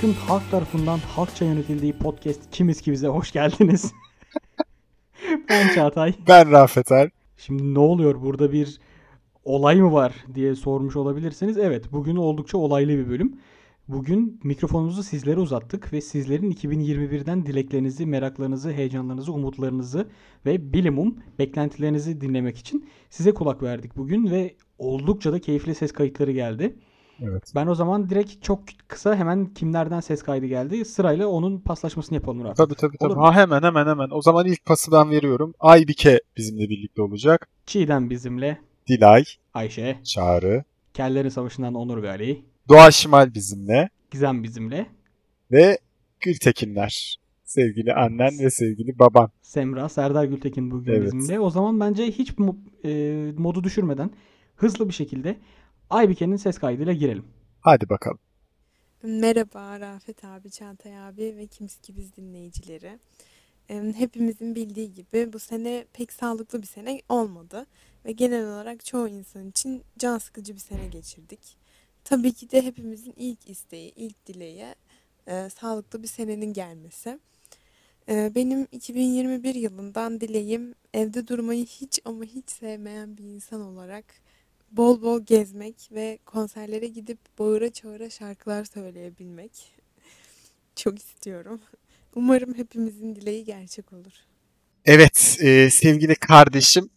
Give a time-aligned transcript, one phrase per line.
[0.00, 3.92] Halkın halk tarafından halkça yönetildiği podcast Kimiz ki bize hoş geldiniz.
[5.48, 6.14] ben Çağatay.
[6.28, 7.10] Ben Rafet Er.
[7.36, 8.80] Şimdi ne oluyor burada bir
[9.44, 11.58] olay mı var diye sormuş olabilirsiniz.
[11.58, 13.38] Evet bugün oldukça olaylı bir bölüm.
[13.88, 20.08] Bugün mikrofonumuzu sizlere uzattık ve sizlerin 2021'den dileklerinizi, meraklarınızı, heyecanlarınızı, umutlarınızı
[20.46, 26.32] ve bilimum beklentilerinizi dinlemek için size kulak verdik bugün ve oldukça da keyifli ses kayıtları
[26.32, 26.76] geldi.
[27.22, 27.52] Evet.
[27.54, 32.44] Ben o zaman direkt çok kısa hemen kimlerden ses kaydı geldi sırayla onun paslaşmasını yapalım
[32.44, 32.56] Rafet.
[32.56, 33.12] Tabii tabii tabii.
[33.12, 33.22] Olur?
[33.22, 34.08] Ha hemen hemen hemen.
[34.10, 35.54] O zaman ilk pası ben veriyorum.
[35.60, 37.48] Aybike bizimle birlikte olacak.
[37.66, 39.24] Çiğdem bizimle, Dilay,
[39.54, 44.86] Ayşe, Çağrı, Kellerin Savaşı'ndan Onur ve Ali, Doğa Şimal bizimle Gizem bizimle,
[45.52, 45.78] ve
[46.20, 47.20] Gültekinler.
[47.44, 49.30] Sevgili annen ve sevgili baban.
[49.42, 51.12] Semra, Serdar Gültekin bugün Evet.
[51.12, 51.40] bizimle.
[51.40, 52.34] O zaman bence hiç
[52.84, 54.10] e, modu düşürmeden
[54.56, 55.36] hızlı bir şekilde
[55.90, 57.24] Aybike'nin ses kaydıyla girelim.
[57.60, 58.18] Hadi bakalım.
[59.02, 62.98] Merhaba Rafet abi, Çağatay abi ve Kimski Biz dinleyicileri.
[63.96, 67.66] Hepimizin bildiği gibi bu sene pek sağlıklı bir sene olmadı
[68.04, 71.56] ve genel olarak çoğu insan için can sıkıcı bir sene geçirdik.
[72.04, 74.74] Tabii ki de hepimizin ilk isteği, ilk dileği
[75.26, 77.18] e, sağlıklı bir senenin gelmesi.
[78.08, 84.04] E, benim 2021 yılından dileğim evde durmayı hiç ama hiç sevmeyen bir insan olarak
[84.70, 89.52] bol bol gezmek ve konserlere gidip bağıra çağıra şarkılar söyleyebilmek.
[90.76, 91.60] Çok istiyorum.
[92.14, 94.12] Umarım hepimizin dileği gerçek olur.
[94.84, 96.90] Evet e, sevgili kardeşim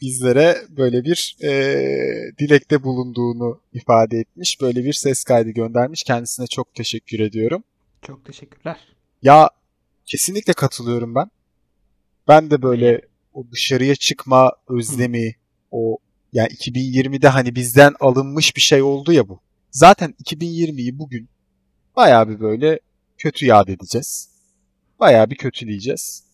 [0.00, 1.50] bizlere böyle bir e,
[2.38, 4.60] dilekte bulunduğunu ifade etmiş.
[4.60, 6.02] Böyle bir ses kaydı göndermiş.
[6.02, 7.64] Kendisine çok teşekkür ediyorum.
[8.02, 8.76] Çok teşekkürler.
[9.22, 9.50] Ya
[10.06, 11.30] kesinlikle katılıyorum ben.
[12.28, 13.00] Ben de böyle
[13.34, 15.34] o dışarıya çıkma özlemi,
[15.70, 15.98] o
[16.36, 19.40] yani 2020'de hani bizden alınmış bir şey oldu ya bu.
[19.70, 21.28] Zaten 2020'yi bugün
[21.96, 22.80] bayağı bir böyle
[23.18, 24.28] kötü yad edeceğiz.
[25.00, 26.24] Bayağı bir kötüleyeceğiz.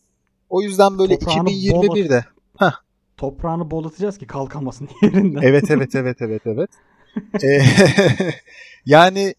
[0.49, 2.25] O yüzden böyle Toprağını 2021'de
[3.17, 5.43] Toprağını bolatacağız ki kalkamasın yerinden.
[5.43, 6.71] Evet evet evet evet evet.
[7.45, 7.63] Ee,
[8.87, 9.35] yani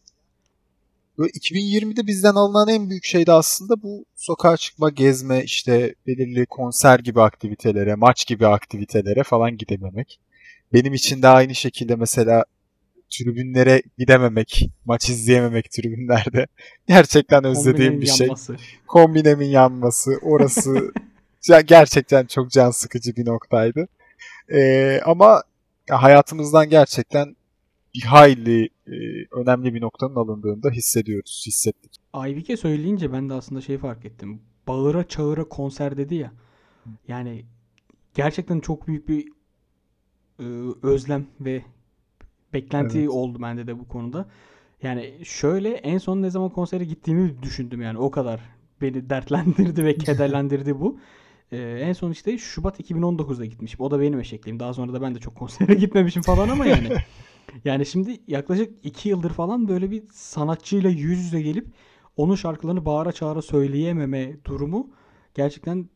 [1.17, 6.45] böyle 2020'de bizden alınan en büyük şey de aslında bu sokağa çıkma, gezme, işte belirli
[6.45, 10.19] konser gibi aktivitelere, maç gibi aktivitelere falan gidememek.
[10.73, 12.45] Benim için de aynı şekilde mesela
[13.09, 16.47] tribünlere gidememek, maç izleyememek tribünlerde
[16.87, 18.27] gerçekten özlediğim bir şey.
[18.27, 18.55] yanması.
[18.87, 20.93] Kombinemin yanması, orası
[21.65, 23.87] gerçekten çok can sıkıcı bir noktaydı.
[24.49, 25.43] Ee, ama
[25.89, 27.35] ya hayatımızdan gerçekten
[27.95, 28.95] bir hayli e,
[29.31, 31.91] önemli bir noktanın alındığını da hissediyoruz, hissettik.
[32.13, 34.41] Aybike söyleyince ben de aslında şey fark ettim.
[34.67, 36.33] Bağıra çağıra konser dedi ya.
[37.07, 37.45] Yani
[38.13, 39.27] gerçekten çok büyük bir
[40.39, 40.43] e,
[40.83, 41.63] özlem ve
[42.53, 43.09] beklenti Evet.
[43.09, 44.25] oldu bende de bu konuda.
[44.83, 48.41] Yani şöyle en son ne zaman konsere gittiğimi düşündüm yani o kadar
[48.81, 50.99] beni dertlendirdi ve kederlendirdi bu.
[51.51, 53.79] E, en son işte Şubat 2019'da gitmişim.
[53.79, 54.59] O da benim eşekliğim.
[54.59, 56.89] Daha sonra da ben de çok konsere gitmemişim falan ama yani.
[57.65, 61.67] Yani şimdi yaklaşık iki yıldır falan böyle bir sanatçıyla yüz yüze gelip
[62.17, 64.89] onun şarkılarını bağıra çağıra söyleyememe durumu
[65.35, 65.89] gerçekten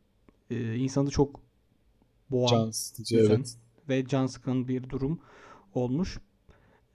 [0.50, 1.40] e, insanı çok
[2.30, 3.54] boğan Can sıkıcı evet.
[3.88, 5.20] Ve can sıkan bir durum
[5.74, 6.18] olmuş.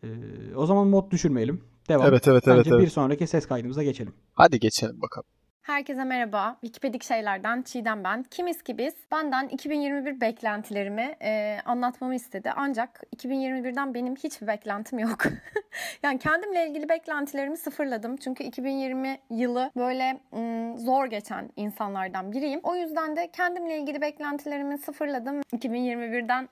[0.03, 0.07] E,
[0.55, 1.63] o zaman mod düşürmeyelim.
[1.89, 2.07] Devam.
[2.07, 2.91] Evet evet evet Bence bir evet.
[2.91, 4.13] sonraki ses kaydımıza geçelim.
[4.33, 5.27] Hadi geçelim bakalım.
[5.63, 6.57] Herkese merhaba.
[6.61, 8.23] Wikipedik şeylerden Çiğdem ben.
[8.23, 8.93] Kimiz ki biz?
[9.11, 12.51] Benden 2021 beklentilerimi e, anlatmamı istedi.
[12.55, 15.23] Ancak 2021'den benim hiçbir beklentim yok.
[16.03, 18.17] yani kendimle ilgili beklentilerimi sıfırladım.
[18.17, 22.59] Çünkü 2020 yılı böyle mm, zor geçen insanlardan biriyim.
[22.63, 25.41] O yüzden de kendimle ilgili beklentilerimi sıfırladım.
[25.41, 26.49] 2021'den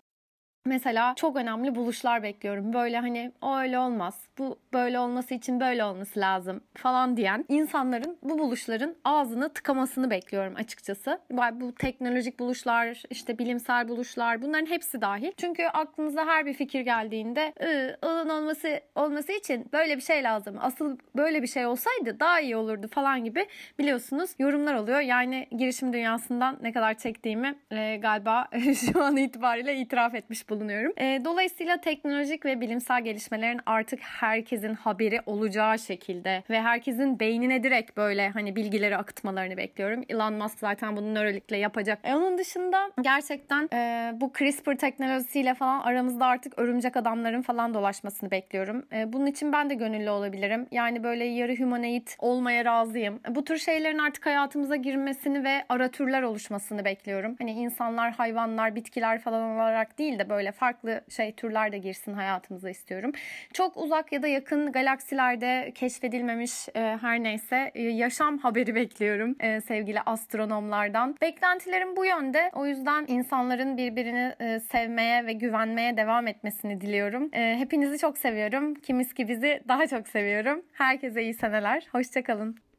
[0.66, 2.74] Mesela çok önemli buluşlar bekliyorum.
[2.74, 4.20] Böyle hani o öyle olmaz.
[4.38, 10.56] Bu böyle olması için böyle olması lazım falan diyen insanların bu buluşların ağzını tıkamasını bekliyorum
[10.56, 11.20] açıkçası.
[11.54, 15.32] Bu teknolojik buluşlar, işte bilimsel buluşlar bunların hepsi dahil.
[15.38, 20.56] Çünkü aklınıza her bir fikir geldiğinde "Iı, onun olması olması için böyle bir şey lazım.
[20.60, 23.48] Asıl böyle bir şey olsaydı daha iyi olurdu falan gibi
[23.80, 25.00] biliyorsunuz yorumlar oluyor.
[25.00, 28.48] Yani girişim dünyasından ne kadar çektiğimi e, galiba
[28.92, 30.94] şu an itibariyle itiraf etmiş bulunuyorum.
[30.98, 37.98] E, dolayısıyla teknolojik ve bilimsel gelişmelerin artık herkesin haberi olacağı şekilde ve herkesin beynine direkt
[37.98, 40.04] böyle hani bilgileri akıtmalarını bekliyorum.
[40.10, 42.00] Elon Musk zaten bunu nörolikle yapacak.
[42.04, 48.32] E, onun dışında gerçekten e, bu CRISPR teknolojisiyle falan aramızda artık örümcek adamların falan dolaşmasını
[48.32, 48.86] bekliyorum.
[48.94, 50.68] E, bunun için ben de gönüllü olabilirim.
[50.72, 53.20] Yani böyle yarı humanoid olmaya razıyım.
[53.30, 57.36] E, bu tür şeylerin artık hayatımıza girmesini ve ara türler oluşmasını bekliyorum.
[57.40, 62.14] Hani insanlar, hayvanlar, bitkiler falan olarak değil de böyle böyle farklı şey türler de girsin
[62.14, 63.12] hayatımıza istiyorum.
[63.54, 69.62] Çok uzak ya da yakın galaksilerde keşfedilmemiş e, her neyse e, yaşam haberi bekliyorum e,
[69.62, 71.16] sevgili astronomlardan.
[71.22, 72.52] Beklentilerim bu yönde.
[72.54, 77.30] O yüzden insanların birbirini e, sevmeye ve güvenmeye devam etmesini diliyorum.
[77.34, 78.74] E, hepinizi çok seviyorum.
[78.74, 80.62] Kimiz ki bizi daha çok seviyorum.
[80.74, 81.88] Herkese iyi seneler.
[81.92, 82.71] Hoşçakalın.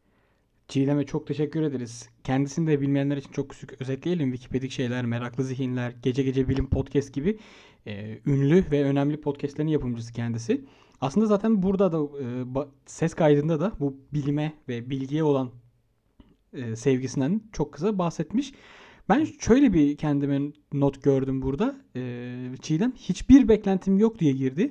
[0.72, 2.08] Çiğdem'e çok teşekkür ederiz.
[2.24, 4.32] Kendisini de bilmeyenler için çok küçük özetleyelim.
[4.32, 7.38] Wikipedik şeyler, meraklı zihinler, gece gece bilim podcast gibi
[7.86, 10.64] e, ünlü ve önemli podcastlerin yapımcısı kendisi.
[11.00, 12.26] Aslında zaten burada da e,
[12.86, 15.50] ses kaydında da bu bilime ve bilgiye olan
[16.52, 18.52] e, sevgisinden çok kısa bahsetmiş.
[19.08, 21.76] Ben şöyle bir kendime not gördüm burada.
[21.96, 22.32] E,
[22.62, 24.70] Çiğdem hiçbir beklentim yok diye girdi.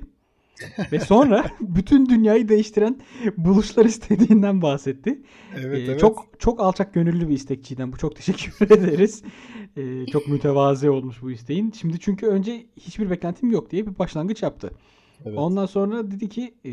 [0.92, 3.00] Ve sonra bütün dünyayı değiştiren
[3.36, 5.22] buluşlar istediğinden bahsetti.
[5.56, 6.00] Evet, Ee, evet.
[6.00, 7.92] Çok çok alçak gönüllü bir istek Çiğdem.
[7.92, 9.22] Bu çok teşekkür ederiz.
[9.76, 11.70] Ee, çok mütevazi olmuş bu isteğin.
[11.70, 14.70] Şimdi çünkü önce hiçbir beklentim yok diye bir başlangıç yaptı.
[15.24, 15.38] Evet.
[15.38, 16.72] Ondan sonra dedi ki e,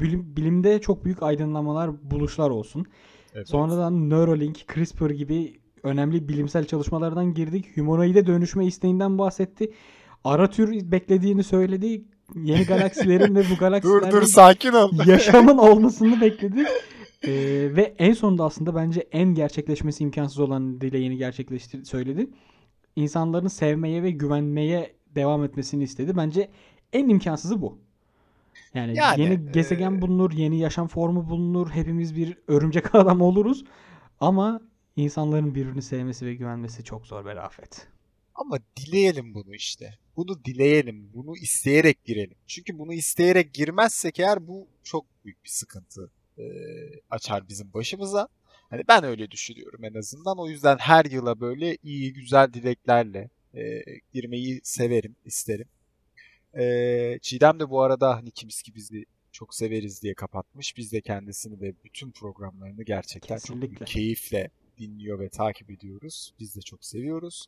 [0.00, 2.86] bilim, bilimde çok büyük aydınlanmalar, buluşlar olsun.
[3.34, 3.48] Evet.
[3.48, 7.76] Sonradan Neuralink, CRISPR gibi önemli bilimsel çalışmalardan girdik.
[7.76, 9.72] Humanoide dönüşme isteğinden bahsetti.
[10.24, 12.04] Ara tür beklediğini söyledi.
[12.34, 14.92] Yeni galaksilerin ve bu Dur galaksilerin dur sakin ol.
[15.06, 16.64] yaşamın olmasını bekledi.
[17.22, 17.32] Ee,
[17.76, 22.30] ve en sonunda aslında bence en gerçekleşmesi imkansız olan dileğini gerçekleştir söyledi.
[22.96, 26.16] İnsanların sevmeye ve güvenmeye devam etmesini istedi.
[26.16, 26.50] Bence
[26.92, 27.78] en imkansızı bu.
[28.74, 31.70] Yani, Yani, yeni gezegen e, bulunur, yeni yaşam formu bulunur.
[31.70, 33.64] Hepimiz bir örümcek adam oluruz.
[34.20, 34.60] Ama
[34.96, 37.88] insanların birbirini sevmesi ve güvenmesi çok zor be Rafet.
[38.36, 39.94] Ama dileyelim bunu işte.
[40.16, 41.10] Bunu dileyelim.
[41.14, 42.36] Bunu isteyerek girelim.
[42.46, 46.44] Çünkü bunu isteyerek girmezsek eğer bu çok büyük bir sıkıntı e,
[47.10, 48.28] açar bizim başımıza.
[48.70, 50.38] Hani ben öyle düşünüyorum en azından.
[50.38, 55.68] O yüzden her yıla böyle iyi güzel dileklerle e, girmeyi severim, isterim.
[56.58, 60.76] E, Çiğdem de bu arada hani kimiz ki bizi çok severiz diye kapatmış.
[60.76, 63.68] Biz de kendisini ve bütün programlarını gerçekten çok Kesinlikle.
[63.68, 66.32] büyük keyifle dinliyor ve takip ediyoruz.
[66.40, 67.46] Biz de çok seviyoruz.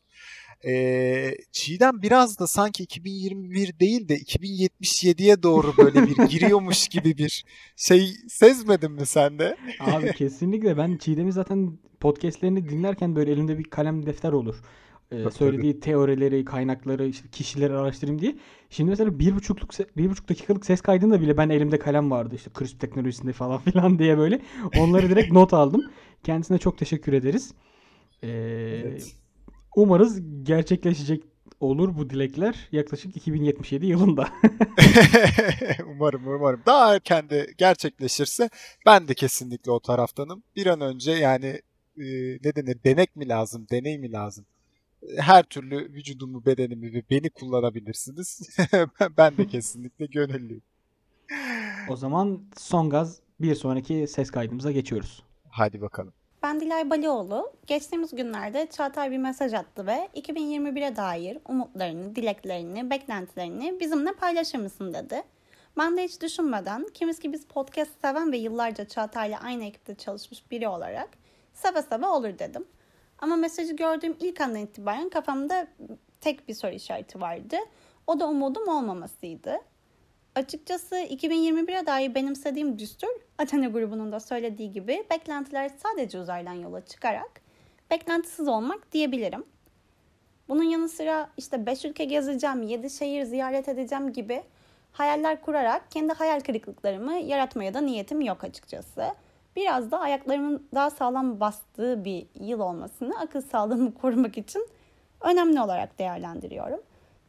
[0.64, 7.44] Ee, Çiğdem biraz da sanki 2021 değil de 2077'ye doğru böyle bir giriyormuş gibi bir
[7.76, 9.56] şey sezmedin mi sen de?
[9.80, 14.56] Abi kesinlikle ben Çiğdem'i zaten podcastlerini dinlerken böyle elimde bir kalem defter olur.
[15.10, 18.36] Tabii, söylediği teorileri, kaynakları, işte kişileri araştırayım diye.
[18.70, 22.50] Şimdi mesela bir buçukluk, bir buçuk dakikalık ses kaydında bile ben elimde kalem vardı işte
[22.58, 24.40] CRISPR teknolojisinde falan filan diye böyle.
[24.78, 25.82] Onları direkt not aldım.
[26.24, 27.54] Kendisine çok teşekkür ederiz.
[28.22, 29.14] Ee, Evet.
[29.76, 31.24] Umarız gerçekleşecek
[31.60, 34.28] olur bu dilekler yaklaşık 2077 yılında.
[35.86, 36.62] umarım umarım.
[36.66, 38.50] Daha erken de gerçekleşirse
[38.86, 40.42] ben de kesinlikle o taraftanım.
[40.56, 41.46] Bir an önce yani
[41.96, 42.04] e,
[42.44, 44.46] ne denir denek mi lazım, deney mi lazım?
[45.16, 48.56] Her türlü vücudumu, bedenimi ve beni kullanabilirsiniz.
[49.18, 50.62] ben de kesinlikle gönüllüyüm.
[51.88, 55.22] o zaman son gaz bir sonraki ses kaydımıza geçiyoruz.
[55.50, 56.12] Hadi bakalım.
[56.42, 57.52] Ben Dilay Balioğlu.
[57.66, 64.94] Geçtiğimiz günlerde Çağatay bir mesaj attı ve 2021'e dair umutlarını, dileklerini, beklentilerini bizimle paylaşır mısın
[64.94, 65.22] dedi.
[65.78, 70.50] Ben de hiç düşünmeden kimiz ki biz podcast seven ve yıllarca Çağatay'la aynı ekipte çalışmış
[70.50, 71.08] biri olarak
[71.54, 72.64] seve seve olur dedim.
[73.18, 75.66] Ama mesajı gördüğüm ilk andan itibaren kafamda
[76.20, 77.56] tek bir soru işareti vardı.
[78.06, 79.58] O da umudum olmamasıydı.
[80.34, 83.08] Açıkçası 2021'e dair benimsediğim düstur,
[83.38, 87.40] Athena grubunun da söylediği gibi beklentiler sadece uzaydan yola çıkarak
[87.90, 89.44] beklentisiz olmak diyebilirim.
[90.48, 94.42] Bunun yanı sıra işte 5 ülke gezeceğim, 7 şehir ziyaret edeceğim gibi
[94.92, 99.04] hayaller kurarak kendi hayal kırıklıklarımı yaratmaya da niyetim yok açıkçası.
[99.58, 104.68] Biraz da ayaklarımın daha sağlam bastığı bir yıl olmasını akıl sağlığımı korumak için
[105.20, 106.80] önemli olarak değerlendiriyorum.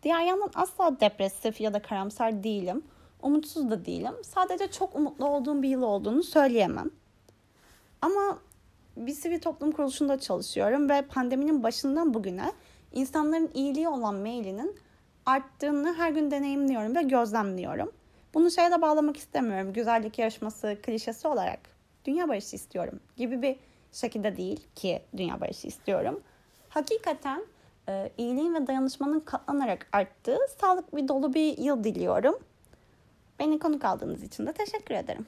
[0.03, 2.83] Diğer yandan asla depresif ya da karamsar değilim.
[3.21, 4.13] Umutsuz da değilim.
[4.24, 6.89] Sadece çok umutlu olduğum bir yıl olduğunu söyleyemem.
[8.01, 8.39] Ama
[8.98, 12.51] bir sivil toplum kuruluşunda çalışıyorum ve pandeminin başından bugüne
[12.93, 14.75] insanların iyiliği olan meylinin
[15.25, 17.91] arttığını her gün deneyimliyorum ve gözlemliyorum.
[18.33, 19.74] Bunu şeye de bağlamak istemiyorum.
[19.74, 23.56] Güzellik yarışması klişesi olarak dünya barışı istiyorum gibi bir
[23.91, 26.22] şekilde değil ki dünya barışı istiyorum.
[26.70, 27.46] Hakikaten
[27.89, 32.39] e, iyiliğin ve dayanışmanın katlanarak arttığı sağlıklı bir dolu bir yıl diliyorum.
[33.39, 35.25] Beni konuk aldığınız için de teşekkür ederim.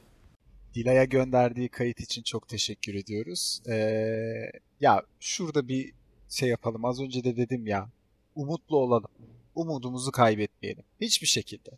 [0.74, 3.62] Dilay'a gönderdiği kayıt için çok teşekkür ediyoruz.
[3.70, 5.94] Ee, ya şurada bir
[6.30, 6.86] şey yapalım.
[6.86, 7.90] Az önce de dedim ya.
[8.36, 9.12] Umutlu olalım.
[9.56, 10.84] Umudumuzu kaybetmeyelim.
[11.02, 11.70] Hiçbir şekilde.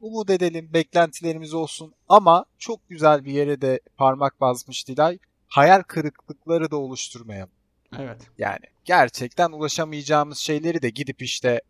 [0.00, 5.18] Umut edelim, beklentilerimiz olsun ama çok güzel bir yere de parmak basmış Dilay.
[5.46, 7.52] Hayal kırıklıkları da oluşturmayalım.
[7.98, 8.22] Evet.
[8.38, 11.60] Yani gerçekten ulaşamayacağımız şeyleri de gidip işte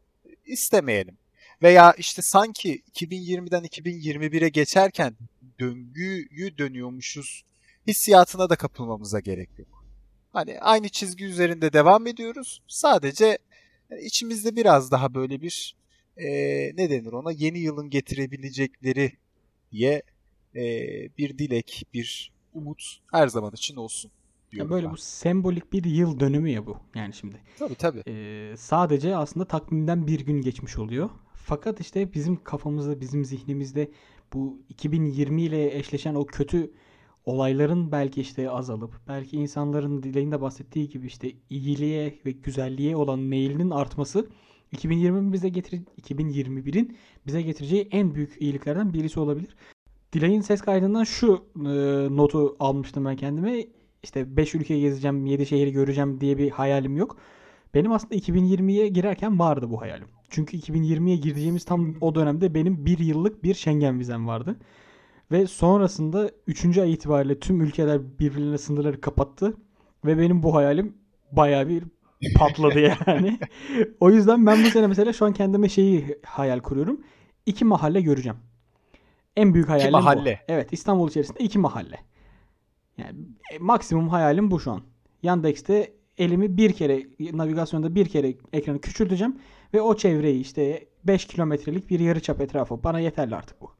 [0.46, 1.18] istemeyelim.
[1.62, 5.16] Veya işte sanki 2020'den 2021'e geçerken
[5.60, 7.44] döngüyü dönüyormuşuz
[7.86, 9.84] hissiyatına da kapılmamıza gerek yok.
[10.32, 12.62] Hani aynı çizgi üzerinde devam ediyoruz.
[12.68, 13.38] Sadece
[14.02, 15.76] içimizde biraz daha böyle bir
[16.18, 16.28] e,
[16.76, 19.12] ne denir ona yeni yılın getirebilecekleri
[19.72, 20.02] diye
[20.54, 20.62] e,
[21.18, 24.10] bir dilek, bir umut her zaman için olsun.
[24.10, 24.92] Ya diyorum böyle ben.
[24.92, 26.76] bu sembolik bir yıl dönümü ya bu.
[26.94, 27.36] Yani şimdi.
[27.58, 28.02] Tabii tabii.
[28.06, 31.10] Ee, sadece aslında takvimden bir gün geçmiş oluyor.
[31.34, 33.90] Fakat işte bizim kafamızda, bizim zihnimizde
[34.32, 36.70] bu 2020 ile eşleşen o kötü
[37.24, 43.70] olayların belki işte azalıp, belki insanların dileğinde bahsettiği gibi işte iyiliğe ve güzelliğe olan meylinin
[43.70, 44.28] artması
[44.72, 46.96] 2020 bize getir 2021'in
[47.26, 49.56] bize getireceği en büyük iyiliklerden birisi olabilir.
[50.12, 51.68] Dilay'ın ses kaydından şu e,
[52.16, 53.66] notu almıştım ben kendime.
[54.02, 57.16] İşte 5 ülke gezeceğim, 7 şehri göreceğim diye bir hayalim yok.
[57.74, 60.06] Benim aslında 2020'ye girerken vardı bu hayalim.
[60.28, 64.56] Çünkü 2020'ye gireceğimiz tam o dönemde benim bir yıllık bir Schengen vizem vardı.
[65.30, 66.78] Ve sonrasında 3.
[66.78, 69.56] ay itibariyle tüm ülkeler birbirlerine sınırları kapattı.
[70.04, 70.94] Ve benim bu hayalim
[71.32, 71.84] bayağı bir
[72.36, 73.38] patladı yani.
[74.00, 77.00] o yüzden ben bu sene mesela şu an kendime şeyi hayal kuruyorum.
[77.46, 78.38] İki mahalle göreceğim.
[79.36, 79.96] En büyük hayalim bu.
[79.96, 80.40] mahalle.
[80.48, 82.00] Evet İstanbul içerisinde iki mahalle.
[82.98, 83.18] Yani
[83.52, 84.82] e, maksimum hayalim bu şu an.
[85.22, 89.38] Yandex'te elimi bir kere navigasyonda bir kere ekranı küçülteceğim
[89.74, 93.70] ve o çevreyi işte 5 kilometrelik bir yarıçap etrafı bana yeterli artık bu.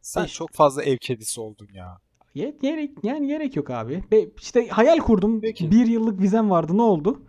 [0.00, 1.98] Sen Beş- çok fazla ev kedisi oldun ya.
[2.34, 4.04] Gerek yani gerek yok abi.
[4.12, 5.40] Be, işte hayal kurdum.
[5.40, 5.70] Peki.
[5.70, 6.76] Bir yıllık vizem vardı.
[6.76, 7.22] Ne oldu?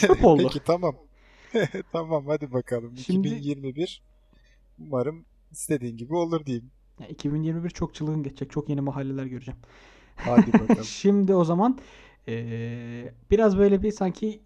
[0.00, 0.42] Çöp oldu.
[0.42, 0.96] Peki tamam.
[1.92, 2.96] tamam hadi bakalım.
[2.96, 4.02] Şimdi- 2021
[4.78, 6.70] umarım istediğin gibi olur diyeyim.
[7.00, 8.50] Ya 2021 çok çılgın geçecek.
[8.50, 9.60] Çok yeni mahalleler göreceğim.
[10.16, 10.84] Hadi bakalım.
[10.84, 11.78] Şimdi o zaman
[12.26, 14.40] eee, biraz böyle bir sanki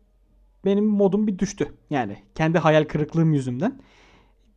[0.64, 1.72] benim modum bir düştü.
[1.90, 3.80] Yani kendi hayal kırıklığım yüzünden.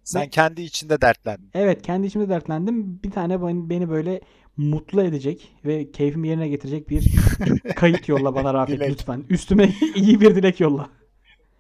[0.04, 1.50] Sen kendi içinde dertlendin.
[1.54, 3.00] Evet kendi içimde dertlendim.
[3.04, 4.22] Bir tane beni böyle
[4.58, 7.06] mutlu edecek ve keyfimi yerine getirecek bir
[7.76, 8.92] kayıt yolla bana Rafet Dilek.
[8.92, 9.24] lütfen.
[9.30, 10.90] Üstüme iyi bir dilek yolla.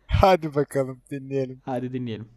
[0.07, 1.61] Hadi bakalım dinleyelim.
[1.65, 2.27] Hadi dinleyelim.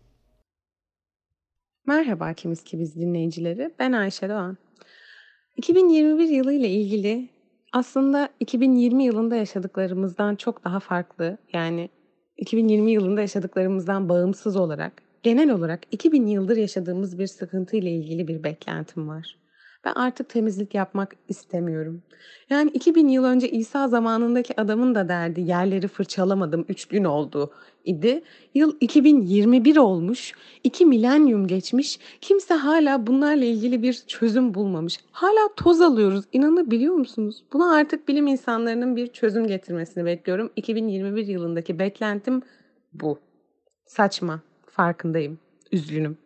[1.86, 3.74] Merhaba Kimiz ki biz dinleyicileri.
[3.78, 4.56] Ben Ayşe Doğan.
[5.56, 7.28] 2021 yılı ile ilgili
[7.72, 11.38] aslında 2020 yılında yaşadıklarımızdan çok daha farklı.
[11.52, 11.88] Yani
[12.36, 18.44] 2020 yılında yaşadıklarımızdan bağımsız olarak genel olarak 2000 yıldır yaşadığımız bir sıkıntı ile ilgili bir
[18.44, 19.39] beklentim var.
[19.84, 22.02] Ben artık temizlik yapmak istemiyorum.
[22.50, 27.52] Yani 2000 yıl önce İsa zamanındaki adamın da derdi yerleri fırçalamadım 3 gün oldu
[27.84, 28.22] idi.
[28.54, 30.32] Yıl 2021 olmuş.
[30.64, 31.98] İki milenyum geçmiş.
[32.20, 35.00] Kimse hala bunlarla ilgili bir çözüm bulmamış.
[35.12, 36.24] Hala toz alıyoruz.
[36.32, 37.44] İnanabiliyor musunuz?
[37.52, 40.50] Buna artık bilim insanlarının bir çözüm getirmesini bekliyorum.
[40.56, 42.42] 2021 yılındaki beklentim
[42.92, 43.18] bu.
[43.86, 44.40] Saçma.
[44.66, 45.38] Farkındayım.
[45.72, 46.18] Üzgünüm.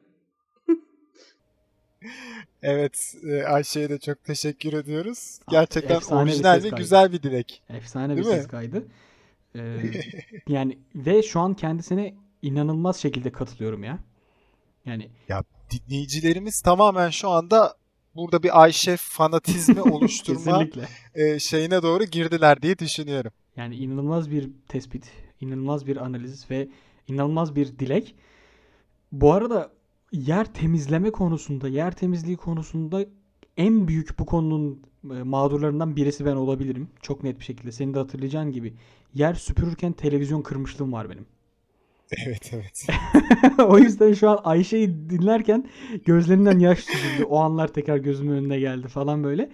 [2.67, 5.39] Evet e, Ayşe'ye de çok teşekkür ediyoruz.
[5.51, 7.63] Gerçekten efsane orijinal ve güzel bir dilek.
[7.69, 8.37] Efsane Değil bir mi?
[8.37, 8.85] ses kaydı.
[9.57, 9.77] Ee,
[10.49, 13.99] yani ve şu an kendisine inanılmaz şekilde katılıyorum ya.
[14.87, 15.11] Yani
[15.71, 17.75] Dinleyicilerimiz tamamen şu anda
[18.15, 20.67] burada bir Ayşe fanatizmi oluşturma
[21.15, 23.33] e, şeyine doğru girdiler diye düşünüyorum.
[23.57, 26.69] Yani inanılmaz bir tespit, inanılmaz bir analiz ve
[27.09, 28.15] inanılmaz bir dilek.
[29.13, 29.74] Bu arada
[30.15, 33.07] yer temizleme konusunda, yer temizliği konusunda
[33.57, 36.89] en büyük bu konunun e, mağdurlarından birisi ben olabilirim.
[37.03, 37.73] Çok net bir şekilde.
[37.73, 38.75] Senin de hatırlayacağın gibi.
[39.15, 41.27] Yer süpürürken televizyon kırmışlığım var benim.
[42.27, 42.87] Evet evet.
[43.69, 45.69] o yüzden şu an Ayşe'yi dinlerken
[46.05, 47.25] gözlerinden yaş süzüldü.
[47.25, 49.51] O anlar tekrar gözümün önüne geldi falan böyle.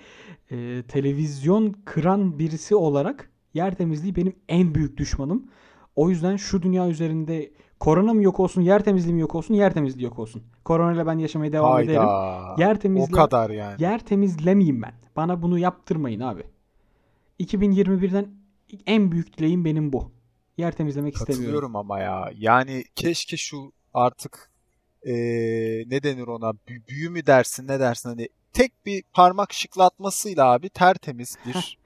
[0.50, 5.50] Ee, televizyon kıran birisi olarak yer temizliği benim en büyük düşmanım.
[5.96, 7.50] O yüzden şu dünya üzerinde
[7.80, 10.42] korona mı yok olsun, yer temizliği mi yok olsun, yer temizliği yok olsun.
[10.64, 12.00] Korona ile ben yaşamaya devam ederim.
[12.00, 12.54] Hayda.
[12.58, 13.82] Yer O temizliği kadar yani.
[13.82, 14.92] yer temizlemeyeyim ben.
[15.16, 16.42] Bana bunu yaptırmayın abi.
[17.40, 18.28] 2021'den
[18.86, 20.12] en büyük dileğim benim bu.
[20.58, 21.42] Yer temizlemek istemiyorum.
[21.44, 22.30] Katılıyorum ama ya.
[22.38, 24.50] Yani keşke şu artık
[25.02, 25.12] e,
[25.86, 30.68] ne denir ona bü- büyü mü dersin ne dersin hani tek bir parmak şıklatmasıyla abi
[30.68, 31.78] tertemiz bir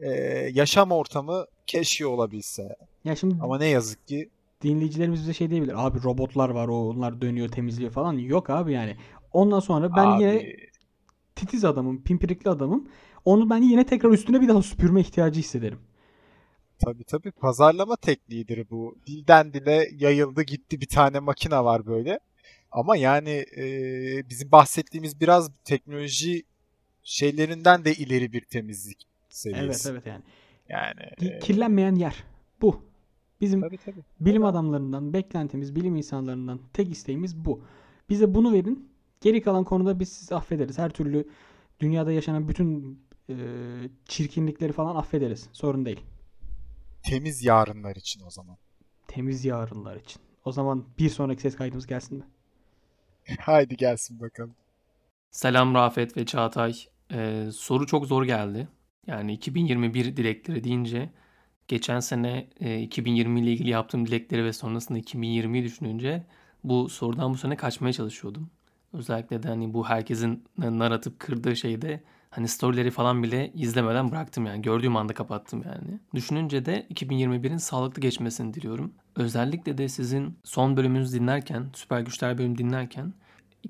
[0.00, 0.10] e,
[0.52, 2.76] yaşam ortamı keşke olabilse.
[3.04, 4.30] Ya şimdi Ama ne yazık ki
[4.62, 5.86] dinleyicilerimiz bize şey diyebilir.
[5.86, 8.18] Abi robotlar var o onlar dönüyor temizliyor falan.
[8.18, 8.96] Yok abi yani.
[9.32, 10.56] Ondan sonra ben abi, yine
[11.34, 12.88] titiz adamım, pimpirikli adamım.
[13.24, 15.78] Onu ben yine tekrar üstüne bir daha süpürme ihtiyacı hissederim.
[16.78, 18.98] tabii tabii pazarlama tekniğidir bu.
[19.06, 22.20] Dilden dile yayıldı gitti bir tane makine var böyle.
[22.70, 23.64] Ama yani e,
[24.30, 26.42] bizim bahsettiğimiz biraz teknoloji
[27.02, 29.66] şeylerinden de ileri bir temizlik seviyesi.
[29.66, 30.22] Evet evet yani.
[30.68, 32.24] Yani Ki- Kirlenmeyen yer.
[32.60, 32.91] Bu.
[33.42, 34.00] Bizim Tabii tabii.
[34.20, 37.62] bilim adamlarından, beklentimiz, bilim insanlarından tek isteğimiz bu.
[38.10, 38.88] Bize bunu verin.
[39.20, 40.78] Geri kalan konuda biz sizi affederiz.
[40.78, 41.28] Her türlü
[41.80, 42.98] dünyada yaşanan bütün
[43.30, 43.34] e,
[44.04, 45.48] çirkinlikleri falan affederiz.
[45.52, 46.00] Sorun değil.
[47.02, 48.56] Temiz yarınlar için o zaman.
[49.08, 50.22] Temiz yarınlar için.
[50.44, 52.24] O zaman bir sonraki ses kaydımız gelsin mi?
[53.40, 54.54] Haydi gelsin bakalım.
[55.30, 56.74] Selam Rafet ve Çağatay.
[57.12, 58.68] Ee, soru çok zor geldi.
[59.06, 61.10] Yani 2021 dilekleri deyince
[61.68, 66.22] geçen sene e, 2020 ile ilgili yaptığım dilekleri ve sonrasında 2020'yi düşününce
[66.64, 68.50] bu sorudan bu sene kaçmaya çalışıyordum.
[68.92, 74.46] Özellikle de hani bu herkesin nar atıp kırdığı şeyde hani storyleri falan bile izlemeden bıraktım
[74.46, 74.62] yani.
[74.62, 76.00] Gördüğüm anda kapattım yani.
[76.14, 78.92] Düşününce de 2021'in sağlıklı geçmesini diliyorum.
[79.16, 83.12] Özellikle de sizin son bölümünüzü dinlerken, süper güçler bölümü dinlerken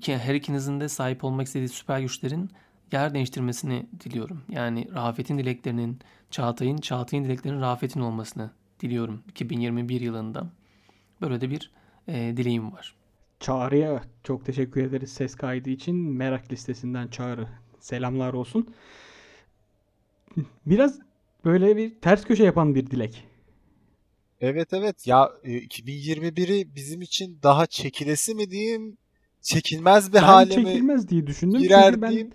[0.05, 2.49] her ikinizin de sahip olmak istediği süper güçlerin
[2.91, 4.43] yer değiştirmesini diliyorum.
[4.49, 5.99] Yani Rafet'in dileklerinin,
[6.33, 10.47] Çağatay'ın, Çağatay'ın dileklerinin Rafet'in olmasını diliyorum 2021 yılında.
[11.21, 11.71] Böyle de bir
[12.07, 12.95] e, dileğim var.
[13.39, 15.95] Çağrı'ya çok teşekkür ederiz ses kaydı için.
[15.95, 17.47] Merak listesinden Çağrı.
[17.79, 18.73] Selamlar olsun.
[20.65, 20.99] Biraz
[21.45, 23.27] böyle bir ters köşe yapan bir dilek.
[24.41, 28.97] Evet evet ya e, 2021'i bizim için daha çekilesi mi diyeyim,
[29.41, 31.61] çekilmez bir Ben hale mi çekilmez diye düşündüm.
[31.61, 32.31] girer Çünkü ben diyeyim.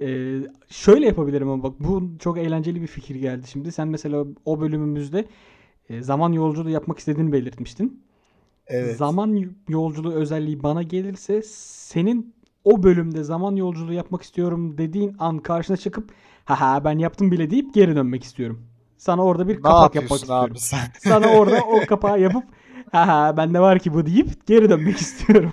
[0.00, 0.38] E,
[0.68, 3.72] şöyle yapabilirim ama bak bu çok eğlenceli bir fikir geldi şimdi.
[3.72, 5.24] Sen mesela o bölümümüzde
[5.88, 8.02] e, zaman yolculuğu yapmak istediğini belirtmiştin.
[8.66, 8.96] Evet.
[8.96, 12.34] Zaman yolculuğu özelliği bana gelirse senin
[12.64, 16.12] o bölümde zaman yolculuğu yapmak istiyorum dediğin an karşına çıkıp
[16.44, 18.62] haha ben yaptım bile deyip geri dönmek istiyorum.
[18.98, 20.50] Sana orada bir Ne kapak yapmak istiyorum.
[20.52, 20.80] abi sen?
[20.98, 22.44] Sana orada o kapağı yapıp
[22.92, 25.52] haha bende var ki bu deyip geri dönmek istiyorum.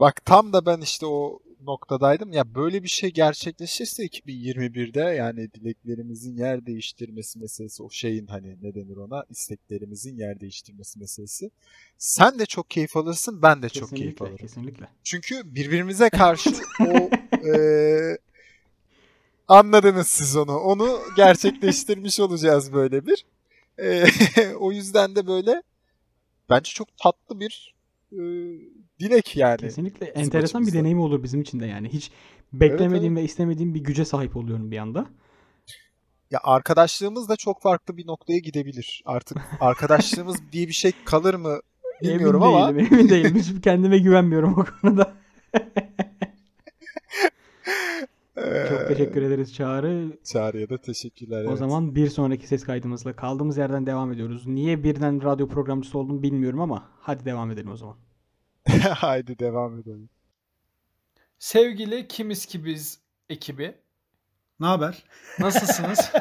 [0.00, 2.32] Bak tam da ben işte o noktadaydım.
[2.32, 8.74] Ya böyle bir şey gerçekleşirse 2021'de yani dileklerimizin yer değiştirmesi meselesi o şeyin hani ne
[8.74, 11.50] denir ona isteklerimizin yer değiştirmesi meselesi.
[11.98, 14.46] Sen de çok keyif alırsın ben de çok keyif Kesinlikle, alırım.
[14.46, 14.88] kesinlikle.
[15.04, 16.50] Çünkü birbirimize karşı
[16.88, 17.10] o
[17.44, 18.18] eee,
[19.48, 20.58] anladınız siz onu.
[20.58, 23.24] Onu gerçekleştirmiş olacağız böyle bir.
[23.78, 24.06] Eee,
[24.58, 25.62] o yüzden de böyle
[26.50, 27.74] bence çok tatlı bir
[28.12, 28.58] eee,
[29.02, 29.56] dilek yani.
[29.56, 30.80] Kesinlikle bizim enteresan bir açımızdan.
[30.80, 31.88] deneyim olur bizim için de yani.
[31.88, 32.10] Hiç
[32.52, 33.22] beklemediğim evet.
[33.22, 35.06] ve istemediğim bir güce sahip oluyorum bir anda.
[36.30, 39.02] Ya arkadaşlığımız da çok farklı bir noktaya gidebilir.
[39.06, 41.60] Artık arkadaşlığımız diye bir şey kalır mı
[42.02, 43.36] bilmiyorum emin ama değilim, emin değilim.
[43.36, 45.14] Hiç kendime güvenmiyorum o konuda.
[48.68, 50.18] Çok teşekkür ederiz Çağrı.
[50.24, 51.44] Çağrı'ya da teşekkürler.
[51.44, 51.58] O evet.
[51.58, 54.46] zaman bir sonraki ses kaydımızla kaldığımız yerden devam ediyoruz.
[54.46, 57.96] Niye birden radyo programcısı oldum bilmiyorum ama hadi devam edelim o zaman.
[58.94, 60.10] Haydi devam edelim.
[61.38, 63.74] Sevgili Kimiz ki biz ekibi.
[64.60, 65.04] Ne haber?
[65.38, 66.12] Nasılsınız?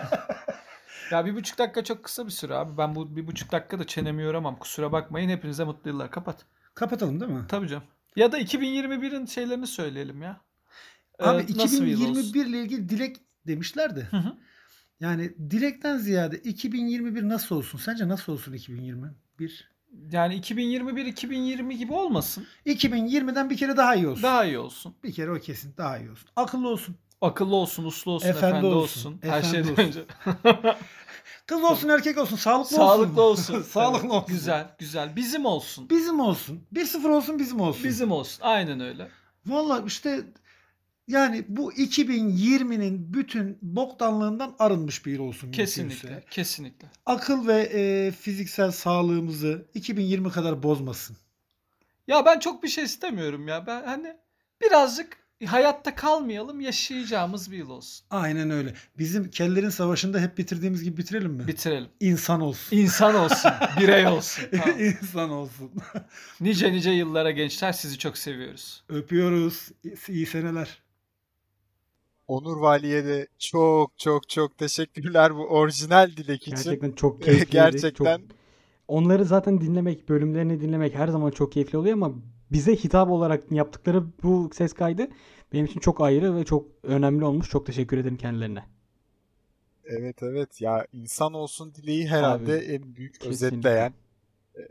[1.12, 2.78] ya bir buçuk dakika çok kısa bir süre abi.
[2.78, 4.60] Ben bu bir buçuk dakikada çenemi yoramam.
[4.60, 5.30] Kusura bakmayın.
[5.30, 6.12] Hepinize mutlu yıllar.
[6.12, 6.46] Kapat.
[6.74, 7.46] Kapatalım değil mi?
[7.48, 7.84] Tabii canım.
[8.16, 10.42] Ya da 2021'in şeylerini söyleyelim ya.
[11.20, 11.54] Ee, Abi olsun?
[11.54, 14.02] 2021 ile ilgili dilek demişler de.
[14.02, 14.38] Hı hı.
[15.00, 17.78] Yani dilekten ziyade 2021 nasıl olsun?
[17.78, 19.72] Sence nasıl olsun 2021?
[20.12, 22.48] Yani 2021 2020 gibi olmasın.
[22.66, 24.24] 2020'den bir kere daha iyi olsun.
[24.24, 24.96] Daha iyi olsun.
[25.04, 26.30] Bir kere o kesin daha iyi olsun.
[26.36, 26.96] Akıllı olsun.
[27.22, 29.20] Akıllı olsun, uslu olsun, Efendi efendi, olsun, olsun.
[29.22, 29.84] Her efendi şeyden olsun.
[29.84, 30.06] önce.
[31.48, 32.36] Kız olsun erkek olsun.
[32.36, 33.54] Sağlıklı, Sağlıklı olsun.
[33.54, 33.64] olsun.
[33.72, 34.28] Sağlıklı Evet, olsun.
[34.36, 35.16] Güzel, güzel.
[35.16, 35.90] Bizim olsun.
[35.90, 36.64] Bizim olsun.
[36.74, 37.84] 1-0 olsun bizim olsun.
[37.84, 38.40] Bizim olsun.
[38.44, 39.08] Aynen öyle.
[39.46, 40.22] Valla işte
[41.08, 45.52] yani bu 2020'nin bütün boktanlığından arınmış bir yıl olsun.
[45.52, 46.10] Kesinlikle.
[46.10, 46.30] mümkünse.
[46.32, 46.88] Kesinlikle.
[47.06, 51.18] Akıl ve e, fiziksel sağlığımızı 2020 kadar bozmasın.
[52.08, 53.68] Ya ben çok bir şey istemiyorum ya.
[53.68, 54.18] Ben hani
[54.62, 58.06] birazcık hayatta kalmayalım, yaşayacağımız bir yıl olsun.
[58.10, 58.74] Aynen öyle.
[58.98, 61.48] Bizim kellerin savaşında hep bitirdiğimiz gibi bitirelim mi?
[61.48, 61.90] Bitirelim.
[62.00, 62.78] İnsan olsun.
[62.78, 64.46] İnsan olsun, birey olsun.
[64.64, 64.80] Tamam.
[64.80, 65.72] İnsan olsun.
[66.42, 68.84] Nice nice yıllara gençler sizi çok seviyoruz.
[68.90, 69.70] Öpüyoruz.
[70.08, 70.82] İyi seneler.
[72.32, 76.56] Onur Vali'ye de çok çok çok teşekkürler bu orijinal dilek için.
[76.56, 77.52] Gerçekten çok keyifliydi.
[77.52, 78.18] Gerçekten.
[78.18, 78.28] Çok...
[78.88, 82.12] Onları zaten dinlemek, bölümlerini dinlemek her zaman çok keyifli oluyor ama
[82.52, 85.08] bize hitap olarak yaptıkları bu ses kaydı
[85.54, 87.50] benim için çok ayrı ve çok önemli olmuş.
[87.50, 88.64] Çok teşekkür ederim kendilerine.
[89.86, 93.48] Evet evet ya insan olsun dileği herhalde Abi, en büyük kesinlikle.
[93.48, 93.94] özetleyen
[94.56, 94.64] e,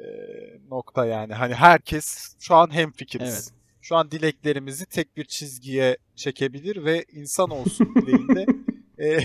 [0.70, 1.34] nokta yani.
[1.34, 3.52] Hani herkes şu an hemfikiriz.
[3.52, 3.59] Evet.
[3.80, 8.46] Şu an dileklerimizi tek bir çizgiye çekebilir ve insan olsun dileğinde
[8.98, 9.18] e,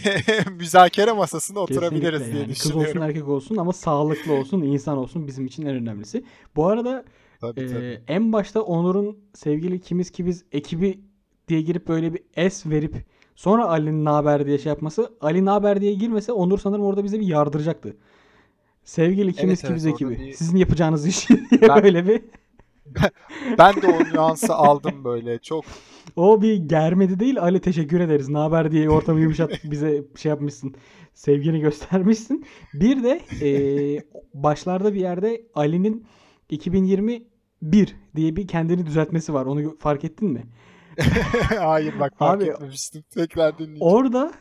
[0.51, 2.53] müzakere masasına oturabiliriz Kesinlikle diye yani.
[2.53, 3.01] Kız olsun düşünüyorum.
[3.09, 6.23] erkek olsun ama sağlıklı olsun, insan olsun bizim için en önemlisi.
[6.55, 7.05] Bu arada
[7.41, 8.01] Tabii tabii.
[8.07, 10.99] en başta Onur'un sevgili kimiz ki biz ekibi
[11.47, 12.95] diye girip böyle bir S verip
[13.35, 17.27] sonra Ali'nin naber diye şey yapması Ali naber diye girmese Onur sanırım orada bize bir
[17.27, 17.97] yardıracaktı.
[18.83, 20.27] Sevgili kimiz Evet, kibiz evet, orada ekibi.
[20.27, 22.21] bir- Sizin yapacağınız iş diye Ben- böyle bir
[23.57, 25.39] Ben de o nüansı aldım böyle.
[25.39, 25.65] Çok
[26.15, 28.29] o bir germedi değil Ali teşekkür ederiz.
[28.29, 30.75] Ne haber diye ortamı yumuşat bize şey yapmışsın.
[31.13, 32.45] Sevgini göstermişsin.
[32.73, 36.05] Bir de eee, başlarda bir yerde Ali'nin
[36.49, 39.45] 2021 diye bir kendini düzeltmesi var.
[39.45, 40.43] Onu fark ettin mi?
[41.59, 43.03] hayır bak fark Abi- etmemiştim.
[43.13, 43.93] Tekrar dinleyeceğim.
[43.93, 44.31] Orada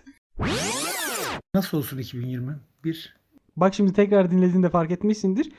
[1.55, 2.57] Nasıl olsun 2020?
[2.85, 3.17] Bir.
[3.57, 5.53] Bak şimdi tekrar dinlediğinde fark etmişsindir.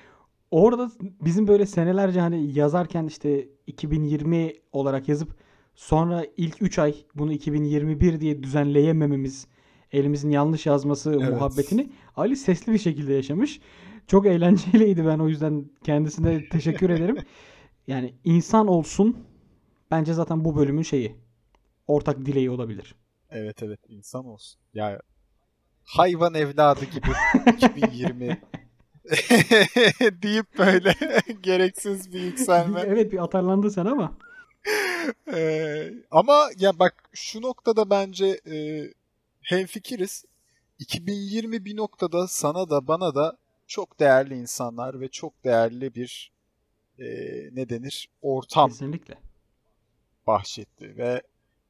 [0.51, 5.35] Orada bizim böyle senelerce hani yazarken işte 2020 olarak yazıp
[5.75, 9.47] sonra ilk 3 ay bunu 2021 diye düzenleyemememiz,
[9.91, 11.29] elimizin yanlış yazması Evet.
[11.29, 13.61] muhabbetini Ali sesli bir şekilde yaşamış.
[14.07, 17.17] Çok eğlenceliydi ben o yüzden kendisine teşekkür ederim.
[17.87, 19.17] Yani insan olsun
[19.91, 21.15] bence zaten bu bölümün şeyi.
[21.87, 22.95] Ortak dileği olabilir.
[23.29, 24.61] Evet evet insan olsun.
[24.73, 24.99] Ya
[25.83, 27.07] hayvan evladı gibi
[27.55, 28.41] 2020
[30.21, 30.95] deyip böyle
[31.41, 32.81] gereksiz bir yükselme.
[32.87, 34.17] Evet bir atarlandın sen ama.
[35.33, 38.83] Ee, ama ya bak şu noktada bence e,
[39.41, 40.25] hemfikiriz.
[40.79, 43.37] 2020 bir noktada sana da bana da
[43.67, 46.31] çok değerli insanlar ve çok değerli bir
[46.99, 47.05] e,
[47.51, 49.17] ne denir ortam Kesinlikle.
[50.27, 51.21] bahşetti ve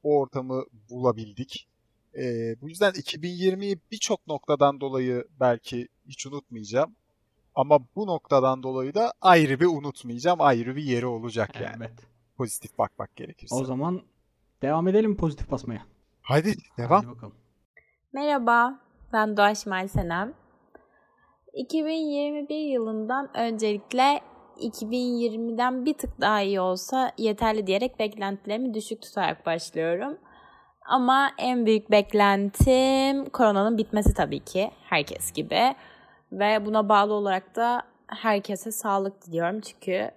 [0.04, 1.68] o ortamı bulabildik.
[2.18, 6.96] Ee, bu yüzden 2020'yi birçok noktadan dolayı belki hiç unutmayacağım.
[7.56, 10.42] Ama bu noktadan dolayı da ayrı bir unutmayacağım.
[10.42, 11.76] Ayrı bir yeri olacak yani.
[11.78, 12.08] Evet.
[12.38, 13.56] Pozitif bakmak gerekirse.
[13.56, 14.02] O zaman
[14.62, 15.82] devam edelim pozitif basmaya.
[16.22, 17.04] Hadi devam.
[17.04, 17.36] Hadi bakalım.
[18.14, 18.80] Merhaba,
[19.14, 20.34] ben Doğa Şimal Senem.
[21.54, 24.22] 2021 yılından öncelikle
[24.58, 30.18] 2020'den bir tık daha iyi olsa yeterli diyerek beklentilerimi düşük tutarak başlıyorum.
[30.86, 35.76] Ama en büyük beklentim koronanın bitmesi tabii ki herkes gibi.
[36.40, 40.12] Ve buna bağlı olarak da herkese sağlık diliyorum çünkü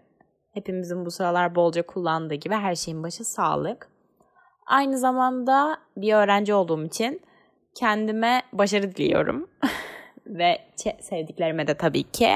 [0.54, 3.88] hepimizin bu sıralar bolca kullandığı gibi her şeyin başı sağlık.
[4.66, 7.22] Aynı zamanda bir öğrenci olduğum için
[7.74, 9.50] kendime başarı diliyorum.
[10.26, 10.59] Ve
[11.00, 12.31] sevdiklerime de tabii ki.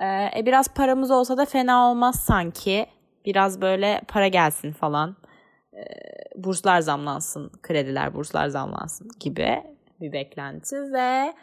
[0.00, 2.86] Ee, e, biraz paramız olsa da fena olmaz sanki.
[3.26, 5.16] Biraz böyle para gelsin falan.
[5.72, 5.84] Ee,
[6.36, 9.62] burslar zamlansın, krediler, burslar zamlansın gibi
[10.00, 10.76] bir beklenti.
[10.92, 11.34] Ve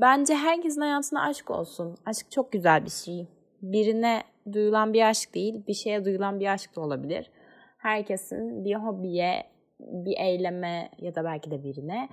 [0.00, 1.96] bence herkesin hayatına aşk olsun.
[2.06, 3.26] Aşk çok güzel bir şey.
[3.62, 7.30] Birine duyulan bir aşk değil, bir şeye duyulan bir aşk da olabilir.
[7.78, 9.42] Herkesin bir hobiye,
[9.80, 12.08] bir eyleme ya da belki de birine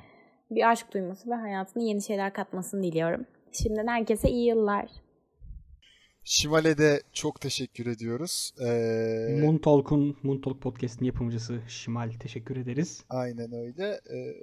[0.51, 3.25] bir aşk duyması ve hayatına yeni şeyler katmasını diliyorum.
[3.51, 4.89] Şimdiden herkese iyi yıllar.
[6.23, 8.53] Şimal'e de çok teşekkür ediyoruz.
[8.61, 13.03] Ee, Moon Talk'un Moon Talk Podcast'in yapımcısı Şimal teşekkür ederiz.
[13.09, 13.83] aynen öyle.
[13.89, 14.33] Ee,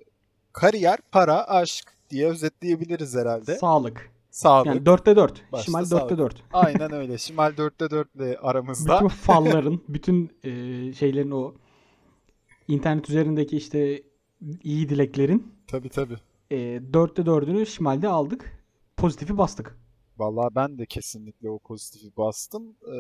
[0.55, 3.55] kariyer, para, aşk diye özetleyebiliriz herhalde.
[3.59, 4.11] Sağlık.
[4.31, 4.67] Sağlık.
[4.67, 5.53] Yani 4'te 4.
[5.53, 6.11] Başta Şimal sağlık.
[6.11, 6.43] 4'te 4.
[6.53, 7.19] Aynen öyle.
[7.19, 8.97] Şimal 4'te 4 ile aramızda.
[8.97, 10.51] Bütün falların, bütün e,
[10.93, 11.55] şeylerin o
[12.69, 14.03] internet üzerindeki işte
[14.63, 16.17] iyi dileklerin Tabii tabii.
[16.51, 18.65] e, 4'te 4'ünü Şimal'de aldık.
[18.97, 19.79] Pozitifi bastık.
[20.19, 22.77] Vallahi ben de kesinlikle o pozitifi bastım.
[22.87, 22.95] Ee,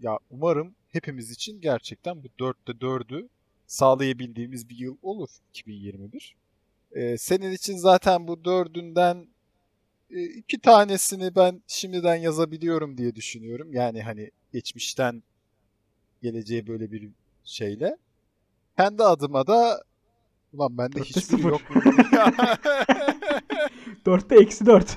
[0.00, 3.28] ya umarım hepimiz için gerçekten bu 4'te 4'ü
[3.66, 6.36] sağlayabildiğimiz bir yıl olur 2021.
[6.92, 9.26] Ee, senin için zaten bu dördünden
[10.10, 13.72] e, iki tanesini ben şimdiden yazabiliyorum diye düşünüyorum.
[13.72, 15.22] Yani hani geçmişten
[16.22, 17.10] geleceğe böyle bir
[17.44, 17.96] şeyle.
[18.76, 19.82] Kendi adıma da
[20.52, 21.48] ulan bende sıfır.
[21.50, 21.70] yok.
[21.70, 21.82] mu?
[24.06, 24.96] 4'te eksi 4.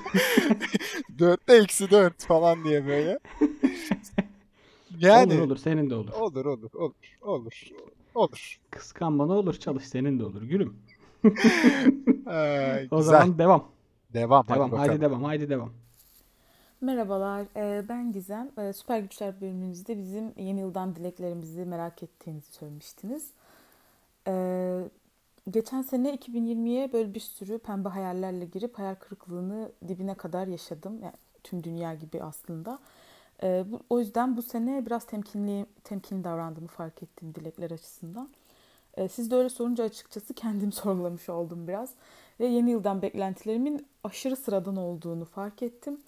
[1.18, 3.18] Dörtte eksi dört falan diye böyle.
[4.98, 6.12] Yani olur olur senin de olur.
[6.12, 7.70] olur olur olur olur
[8.14, 8.60] olur.
[8.70, 10.76] Kıskanma ne olur çalış senin de olur gülüm.
[12.26, 13.02] Ee, O güzel.
[13.02, 13.64] zaman devam.
[14.14, 14.72] Devam hadi Devam.
[14.72, 14.78] bakalım.
[14.78, 15.24] Haydi devam.
[15.24, 15.70] Haydi devam.
[16.80, 18.50] Merhabalar, eee, ben Gizem.
[18.58, 23.30] Eee, Süper Güçler bölümünüzde bizim yeni yıldan dileklerimizi merak ettiğinizi söylemiştiniz.
[24.26, 24.90] Eee,
[25.50, 31.00] geçen sene 2020'ye böyle bir sürü pembe hayallerle girip hayal kırıklığını dibine kadar yaşadım.
[31.02, 32.78] Yani tüm dünya gibi aslında.
[33.42, 38.30] Eee, bu, o yüzden bu sene biraz temkinli temkinli davrandığımı fark ettim dilekler açısından.
[38.98, 41.90] Eee, siz de öyle sorunca açıkçası kendim sorgulamış oldum biraz.
[42.40, 46.00] Ve yeni yıldan beklentilerimin aşırı sıradan olduğunu fark ettim.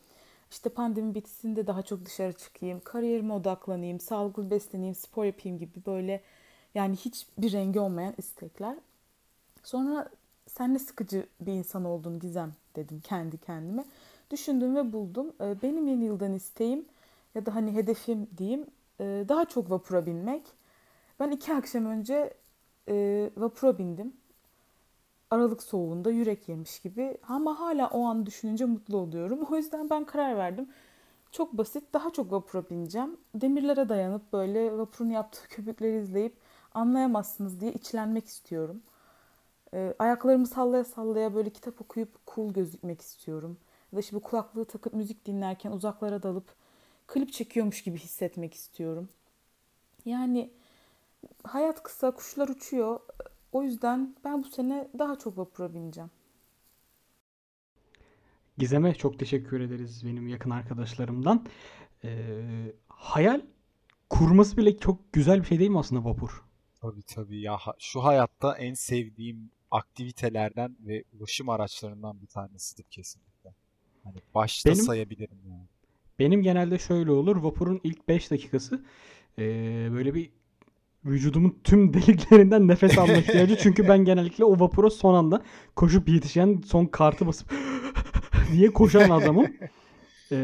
[0.50, 5.86] İşte pandemi bitsin de daha çok dışarı çıkayım, kariyerime odaklanayım, sağlıklı besleneyim, spor yapayım gibi
[5.86, 6.22] böyle
[6.74, 8.76] yani hiçbir rengi olmayan istekler.
[9.64, 10.08] Sonra
[10.48, 13.84] sen ne sıkıcı bir insan oldun Gizem dedim kendi kendime.
[14.30, 15.32] Düşündüm ve buldum.
[15.40, 16.84] Ee, Benim yeni yıldan isteğim
[17.34, 18.66] ya da hani hedefim diyeyim
[19.00, 20.42] e, daha çok vapura binmek.
[21.20, 22.34] Ben iki akşam önce
[22.88, 24.16] e, vapura bindim.
[25.30, 29.42] Aralık soğuğunda yürek yemiş gibi ama hala o an düşününce mutlu oluyorum.
[29.50, 30.68] O yüzden ben karar verdim.
[31.32, 33.16] Çok basit, daha çok vapura bineceğim.
[33.34, 36.36] Demirlere dayanıp böyle vapurun yaptığı köpükleri izleyip
[36.74, 38.82] anlayamazsınız diye içlenmek istiyorum.
[39.74, 43.58] Ee, ayaklarımı sallaya sallaya böyle kitap okuyup cool gözükmek istiyorum.
[43.92, 46.54] Ya da işte kulaklığı takıp müzik dinlerken uzaklara dalıp
[47.06, 49.08] klip çekiyormuş gibi hissetmek istiyorum.
[50.04, 50.50] Yani
[51.44, 53.00] hayat kısa, kuşlar uçuyor.
[53.52, 56.10] O yüzden ben bu sene daha çok vapura bineceğim.
[58.58, 61.46] Gizem'e çok teşekkür ederiz benim yakın arkadaşlarımdan.
[62.04, 63.40] Ee, hayal
[64.10, 66.44] kurması bile çok güzel bir şey değil mi aslında vapur?
[66.80, 73.54] Tabii tabii ya şu hayatta en sevdiğim aktivitelerden ve ulaşım araçlarından bir tanesidir kesinlikle.
[74.04, 75.66] Hani başta Benim sayabilirim yani.
[76.18, 77.36] benim genelde şöyle olur.
[77.36, 78.84] Vapurun ilk 5 dakikası
[79.38, 80.30] ee, böyle bir
[81.06, 83.56] vücudumun tüm deliklerinden nefes alma ihtiyacı.
[83.56, 85.42] Çünkü ben genellikle o vapura son anda
[85.76, 87.54] koşup yetişen son kartı basıp
[88.52, 89.46] diye koşan adamım.
[90.32, 90.36] Ee,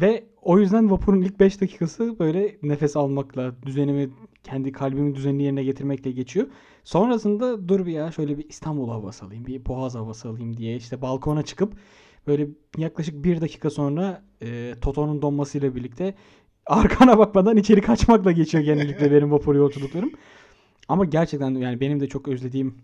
[0.00, 4.10] ve o yüzden vapurun ilk 5 dakikası böyle nefes almakla, düzenimi,
[4.42, 6.46] kendi kalbimin düzenini yerine getirmekle geçiyor.
[6.84, 11.02] Sonrasında dur bir ya şöyle bir İstanbul havası alayım, bir Boğaz havası alayım diye işte
[11.02, 11.74] balkona çıkıp
[12.26, 16.14] böyle yaklaşık bir dakika sonra e, Toto'nun donmasıyla birlikte
[16.66, 20.12] arkana bakmadan içeri kaçmakla geçiyor genellikle benim vapur yolculuklarım.
[20.88, 22.78] Ama gerçekten yani benim de çok özlediğim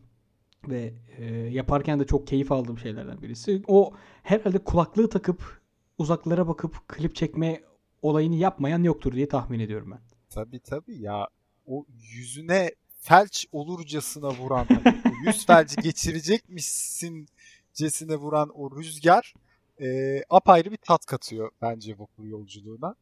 [0.69, 3.63] ve e, yaparken de çok keyif aldığım şeylerden birisi.
[3.67, 5.61] O herhalde kulaklığı takıp
[5.99, 7.61] uzaklara bakıp klip çekme
[8.03, 10.01] olayını yapmayan yoktur diye tahmin ediyorum ben.
[10.31, 11.29] Tabii tabii ya
[11.67, 19.35] o yüzüne felç olurcasına vuran hani yüz felci geçirecekmişsincesine vuran o rüzgar
[19.81, 22.95] e, apayrı bir tat katıyor bence vapur yolculuğuna.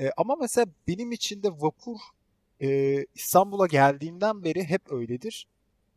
[0.00, 1.98] E, ama mesela benim için de vapur
[2.60, 5.46] e, İstanbul'a geldiğimden beri hep öyledir.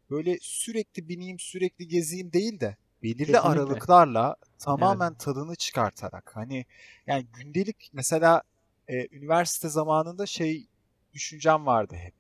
[0.10, 3.40] Böyle sürekli bineyim, sürekli gezeyim değil de belirli Kesinlikle.
[3.40, 4.60] aralıklarla Evet.
[4.60, 6.66] tamamen tadını çıkartarak hani
[7.08, 8.44] yani gündelik mesela
[8.88, 10.68] e, üniversite zamanında şey
[11.14, 12.14] düşüncem vardı hep.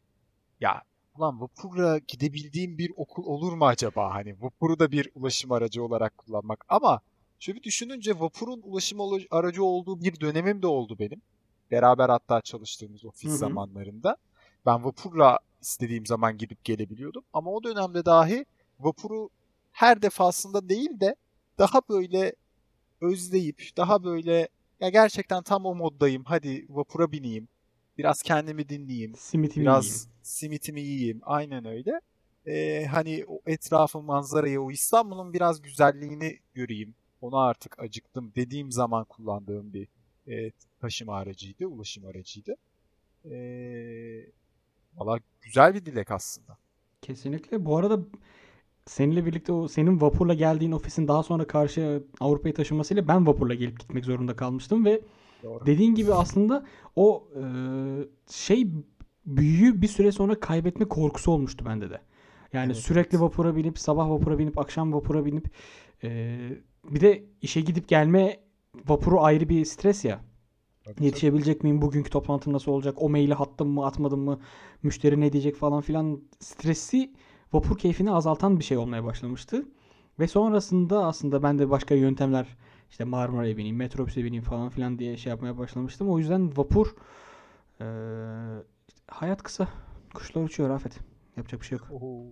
[0.60, 0.82] Ya
[1.18, 4.14] ulan vapurla gidebildiğim bir okul olur mu acaba?
[4.14, 6.66] Hani vapuru da bir ulaşım aracı olarak kullanmak.
[6.70, 7.02] Ama
[7.40, 9.00] şöyle bir düşününce vapurun ulaşım
[9.32, 11.22] aracı olduğu bir dönemim de oldu benim.
[11.72, 13.38] Beraber hatta çalıştığımız ofis hı.
[13.38, 14.18] zamanlarında.
[14.66, 17.24] Ben vapurla istediğim zaman gidip gelebiliyordum.
[17.34, 18.46] Ama o dönemde dahi
[18.80, 19.30] vapuru
[19.72, 21.16] her defasında değil de
[21.58, 22.34] daha böyle
[23.02, 24.48] özleyip, daha böyle
[24.80, 26.24] ya gerçekten tam o moddayım.
[26.24, 27.48] Hadi vapura bineyim.
[27.98, 29.16] Biraz kendimi dinleyeyim.
[29.16, 30.12] Simitimi Biraz yiyeyim.
[30.24, 31.22] simitimi yiyeyim.
[31.24, 32.02] Aynen öyle.
[32.46, 36.96] Ee, hani o etrafı, manzarayı, o İstanbul'un biraz güzelliğini göreyim.
[37.22, 39.88] Ona artık acıktım dediğim zaman kullandığım bir
[40.28, 42.56] e, taşıma aracıydı, ulaşım aracıydı.
[43.26, 44.26] Ee,
[44.96, 46.58] valla güzel bir dilek aslında.
[47.02, 47.66] Kesinlikle.
[47.66, 48.00] Bu arada
[48.86, 53.80] seninle birlikte o senin vapurla geldiğin ofisin daha sonra karşıya Avrupa'ya taşınmasıyla ben vapurla gelip
[53.80, 55.02] gitmek zorunda kalmıştım ve
[55.44, 55.66] Doğru.
[55.66, 57.42] dediğin gibi aslında o e,
[58.30, 58.68] şey
[59.26, 62.02] büyüyü bir süre sonra kaybetme korkusu olmuştu bende de.
[62.54, 65.46] Yani Evet, sürekli vapura binip sabah vapura binip akşam vapura binip
[66.04, 66.38] e,
[66.84, 68.40] bir de işe gidip gelme
[68.88, 70.22] vapuru ayrı bir stres ya.
[70.84, 71.06] Tabii, tabii.
[71.06, 71.82] Yetişebilecek miyim?
[71.82, 73.02] Bugünkü toplantım nasıl olacak?
[73.02, 74.40] O maili attım mı, atmadım mı?
[74.84, 76.22] Müşteri ne diyecek falan filan.
[76.40, 77.14] Stresi
[77.54, 79.66] vapur keyfini azaltan bir şey olmaya başlamıştı.
[80.20, 82.58] Ve sonrasında aslında ben de başka yöntemler
[82.90, 86.10] işte Marmara'ya bineyim, metrobüse bineyim falan filan diye şey yapmaya başlamıştım.
[86.10, 86.96] O yüzden vapur
[87.82, 87.88] eee,
[89.08, 89.68] hayat kısa.
[90.14, 91.00] Kuşlar uçuyor Afet.
[91.38, 91.88] Yapacak bir şey yok.
[91.92, 92.26] Oo,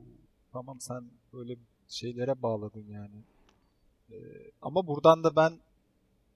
[0.53, 1.03] tamam sen
[1.33, 1.55] böyle
[1.87, 3.23] şeylere bağladın yani.
[4.11, 4.15] Ee,
[4.61, 5.53] ama buradan da ben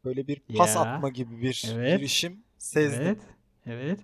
[0.05, 3.03] böyle bir pas Ya, atma gibi bir evet, girişim sezdim.
[3.03, 3.19] evet,
[3.65, 3.99] evet.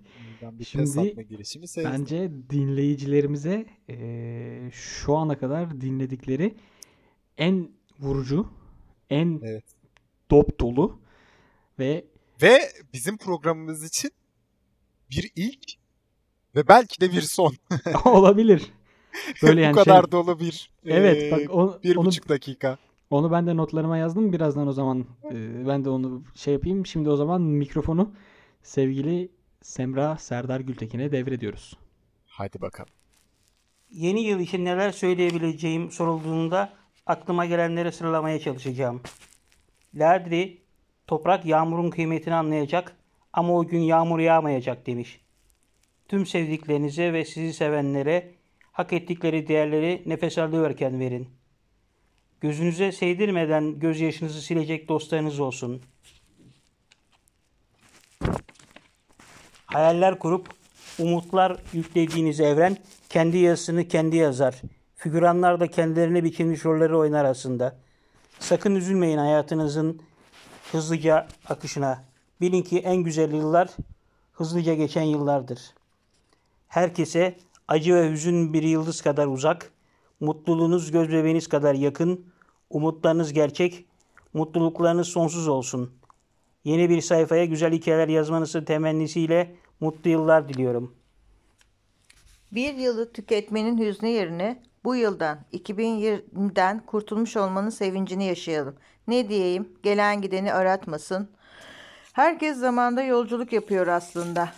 [0.58, 1.92] Bir Şimdi girişimi sezdim.
[1.92, 6.54] bence dinleyicilerimize eee, şu ana kadar dinledikleri
[7.38, 8.48] en vurucu,
[9.10, 9.64] en Evet.
[10.30, 11.00] dop dolu
[11.78, 12.04] ve
[12.42, 14.10] Ve bizim programımız için
[15.10, 15.72] bir ilk
[16.56, 17.54] ve belki de bir son.
[18.04, 18.72] olabilir.
[19.42, 22.78] Böyle Bu yani şey kadar dolu bir evet eee, bak o- bir onu buçuk dakika.
[23.10, 24.32] Onu ben de notlarıma yazdım.
[24.32, 26.86] Birazdan o zaman e, ben de onu şey yapayım.
[26.86, 28.12] Şimdi o zaman mikrofonu
[28.62, 29.28] sevgili
[29.62, 31.78] Semra Serdar Gültekin'e devrediyoruz.
[32.26, 32.90] Hadi bakalım.
[33.90, 36.72] Yeni yıl için neler söyleyebileceğim sorulduğunda
[37.06, 39.00] aklıma gelenleri sıralamaya çalışacağım.
[39.94, 40.62] Lardri,
[41.06, 42.96] toprak yağmurun kıymetini anlayacak
[43.32, 45.20] ama o gün yağmur yağmayacak demiş.
[46.08, 48.34] Tüm sevdiklerinize ve sizi sevenlere
[48.72, 51.28] hak ettikleri değerleri nefes alıyorken verin.
[52.40, 55.82] Gözünüze sevdirmeden gözyaşınızı silecek dostlarınız olsun.
[59.66, 60.48] Hayaller kurup
[60.98, 62.76] umutlar yüklediğiniz evren
[63.08, 64.62] kendi yazısını kendi yazar
[64.96, 67.76] Figüranlar da kendilerine biçilmiş rolleri oynar aslında.
[68.38, 70.02] Sakın üzülmeyin hayatınızın
[70.72, 72.04] hızlıca akışına.
[72.40, 73.68] Bilin ki en güzel yıllar
[74.32, 75.60] hızlıca geçen yıllardır.
[76.68, 77.36] Herkese
[77.68, 79.72] acı ve hüzün bir yıldız kadar uzak,
[80.20, 82.26] mutluluğunuz göz bebeğiniz kadar yakın,
[82.70, 83.84] umutlarınız gerçek,
[84.34, 85.90] mutluluklarınız sonsuz olsun.
[86.64, 90.94] Yeni bir sayfaya güzel hikayeler yazmanızı temennisiyle mutlu yıllar diliyorum.
[92.52, 98.76] Bir yılı tüketmenin hüznü yerine bu yıldan 2020'den kurtulmuş olmanın sevincini yaşayalım.
[99.08, 99.68] Ne diyeyim?
[99.82, 101.28] Gelen gideni aratmasın.
[102.12, 104.48] Herkes zamanda yolculuk yapıyor aslında.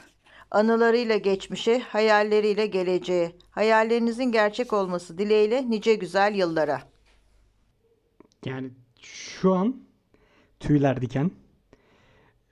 [0.50, 3.32] Anılarıyla geçmişe, hayalleriyle geleceğe.
[3.50, 6.82] Hayallerinizin gerçek olması dileğiyle nice güzel yıllara.
[8.44, 8.70] Yani
[9.02, 9.82] şu an
[10.60, 11.30] tüyler diken.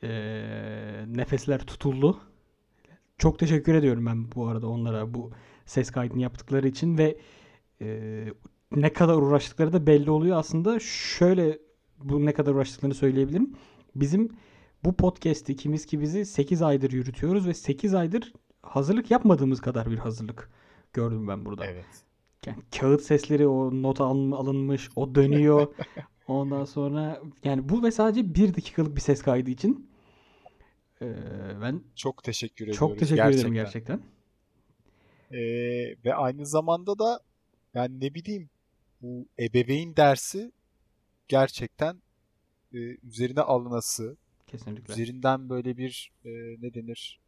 [0.02, 2.20] Ee, nefesler tutuldu.
[3.18, 5.30] Çok teşekkür ediyorum ben bu arada onlara bu
[5.66, 7.18] ses kaydını yaptıkları için ve
[7.80, 8.24] e,
[8.72, 10.38] ne kadar uğraştıkları da belli oluyor.
[10.38, 11.58] Aslında şöyle
[11.98, 13.56] bu ne kadar uğraştıklarını söyleyebilirim.
[13.94, 14.30] Bizim
[14.84, 19.98] bu podcast'i ikimiz ki bizi 8 aydır yürütüyoruz ve 8 aydır hazırlık yapmadığımız kadar bir
[19.98, 20.50] hazırlık
[20.92, 21.66] gördüm ben burada.
[21.66, 21.86] Evet.
[22.46, 25.74] Yani kağıt sesleri o not alın- alınmış, o dönüyor.
[26.28, 29.88] Ondan sonra yani bu ve sadece bir dakikalık bir ses kaydı için
[31.02, 31.14] ee,
[31.62, 33.96] ben Çok teşekkür ediyoruz çok teşekkür ederim gerçekten.
[33.96, 35.38] gerçekten.
[35.38, 37.20] Ee, ve aynı zamanda da
[37.74, 38.50] yani ne bileyim
[39.02, 40.52] bu ebeveyn dersi
[41.28, 42.02] gerçekten
[42.72, 44.92] e, üzerine alınası, Kesinlikle.
[44.92, 46.28] üzerinden böyle bir e,
[46.62, 47.20] ne denir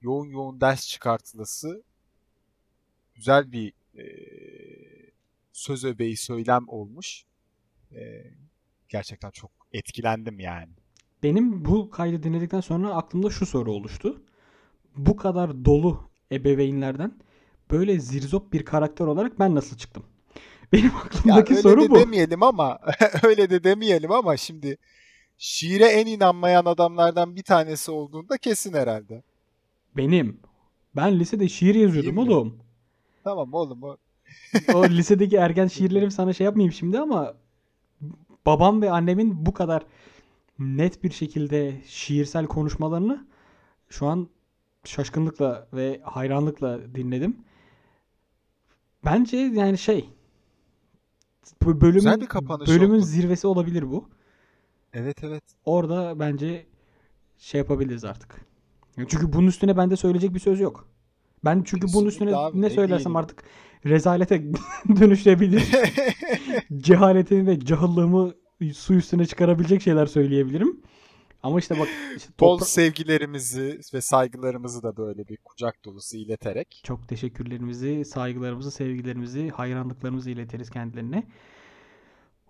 [0.00, 1.82] yoğun yoğun ders çıkartılası
[3.14, 4.04] güzel bir e,
[5.52, 7.24] söz öbeği söylem olmuş.
[7.92, 8.24] E,
[8.88, 10.72] gerçekten çok etkilendim yani.
[11.22, 14.22] Benim bu kaydı dinledikten sonra aklımda şu soru oluştu.
[14.96, 17.18] Bu kadar dolu ebeveynlerden
[17.70, 20.04] böyle zirzop bir karakter olarak ben nasıl çıktım?
[20.72, 21.94] Benim Ya aklımdaki öyle soru de bu.
[21.94, 22.78] demeyelim ama
[23.22, 24.76] öyle de demeyelim ama şimdi
[25.38, 29.22] şiire en inanmayan adamlardan bir tanesi olduğunda kesin herhalde.
[29.96, 30.40] Benim.
[30.96, 32.34] Ben lisede şiir yazıyordum Değil mi?
[32.34, 32.58] oğlum.
[33.24, 33.96] Tamam oğlum o
[34.74, 37.34] O lisedeki ergen şiirlerim sana şey yapmayayım şimdi ama
[38.46, 39.82] babam ve annemin bu kadar
[40.58, 43.26] net bir şekilde şiirsel konuşmalarını
[43.88, 44.28] şu an
[44.84, 47.36] şaşkınlıkla ve hayranlıkla dinledim.
[49.04, 50.10] Bence yani şey
[51.62, 52.28] bölümün
[52.66, 53.04] bölümün oldu.
[53.04, 54.08] zirvesi olabilir bu.
[54.94, 55.42] Evet evet.
[55.64, 56.66] Orada bence
[57.38, 58.40] şey yapabiliriz artık.
[58.96, 60.88] Çünkü bunun üstüne bende söyleyecek bir söz yok.
[61.44, 63.16] Ben çünkü bunun üstüne abi, ne söylersem diyelim?
[63.16, 63.44] artık
[63.86, 64.42] rezalete
[65.00, 65.62] dönüşebilir.
[66.78, 68.34] Cehaletimi ve cahillığımı
[68.74, 70.80] su üstüne çıkarabilecek şeyler söyleyebilirim.
[71.42, 76.80] Ama işte bak işte Bol topra- sevgilerimizi ve saygılarımızı da böyle bir kucak dolusu ileterek.
[76.84, 81.26] çok teşekkürlerimizi, saygılarımızı, sevgilerimizi, hayranlıklarımızı iletiriz kendilerine.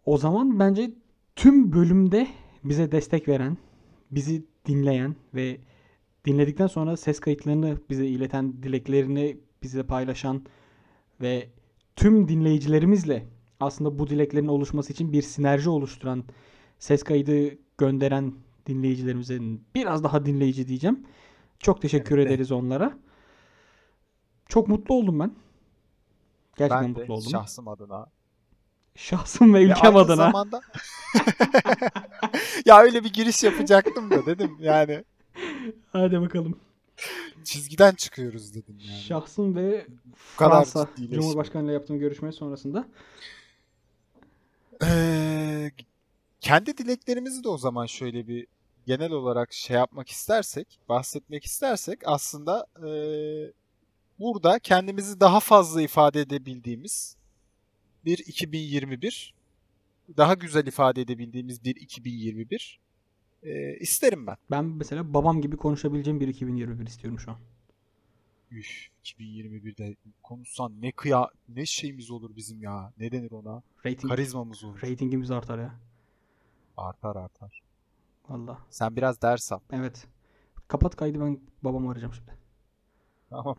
[0.06, 0.90] O zaman bence
[1.36, 2.28] tüm bölümde
[2.64, 3.56] bize destek veren,
[4.10, 5.60] bizi dinleyen ve
[6.24, 10.42] dinledikten sonra ses kayıtlarını bize ileten, dileklerini bize paylaşan
[11.20, 11.48] ve
[11.96, 13.26] tüm dinleyicilerimizle
[13.60, 16.24] aslında bu dileklerin oluşması için bir sinerji oluşturan,
[16.78, 18.34] ses kaydı gönderen
[18.66, 19.40] dinleyicilerimize
[19.74, 21.06] biraz daha dinleyici diyeceğim.
[21.58, 22.34] Çok teşekkür Evet de.
[22.34, 22.98] ederiz onlara.
[24.48, 25.34] Çok mutlu oldum ben.
[26.56, 27.30] Gerçekten Ben de mutlu oldum.
[27.30, 28.06] şahsım adına.
[28.96, 30.16] Şahsım ve Ve ülkem aynı adına.
[30.16, 30.60] zamanda
[32.66, 35.04] ya öyle bir giriş yapacaktım da dedim yani
[35.92, 36.58] Hadi bakalım.
[37.44, 39.00] çizgiden çıkıyoruz dedim yani.
[39.00, 40.88] Şahsım ve Fransa.
[41.10, 42.88] Cumhurbaşkanı ile yaptığım görüşme sonrasında
[44.84, 45.70] Ee,
[46.40, 48.46] kendi dileklerimizi de o zaman şöyle bir
[48.86, 53.52] genel olarak şey yapmak istersek, bahsetmek istersek aslında ee,
[54.18, 57.16] burada kendimizi daha fazla ifade edebildiğimiz
[58.04, 59.34] bir 2021,
[60.16, 62.80] daha güzel ifade edebildiğimiz bir 2021
[63.44, 64.36] ee, isterim ben.
[64.50, 67.38] ben mesela babam gibi konuşabileceğim bir 2021 istiyorum şu an.
[68.50, 72.92] Üf, 2021'de konuşsan ne kıya ne şeyimiz olur bizim ya.
[72.98, 73.62] Ne denir ona?
[73.86, 74.82] Rating, Karizmamız olur.
[74.82, 75.80] ratingimiz artar ya.
[76.76, 77.62] Artar artar.
[78.28, 78.58] Valla.
[78.70, 79.60] Sen biraz ders al.
[79.72, 80.06] Evet.
[80.68, 82.43] Kapat kaydı ben babamı arayacağım şimdi.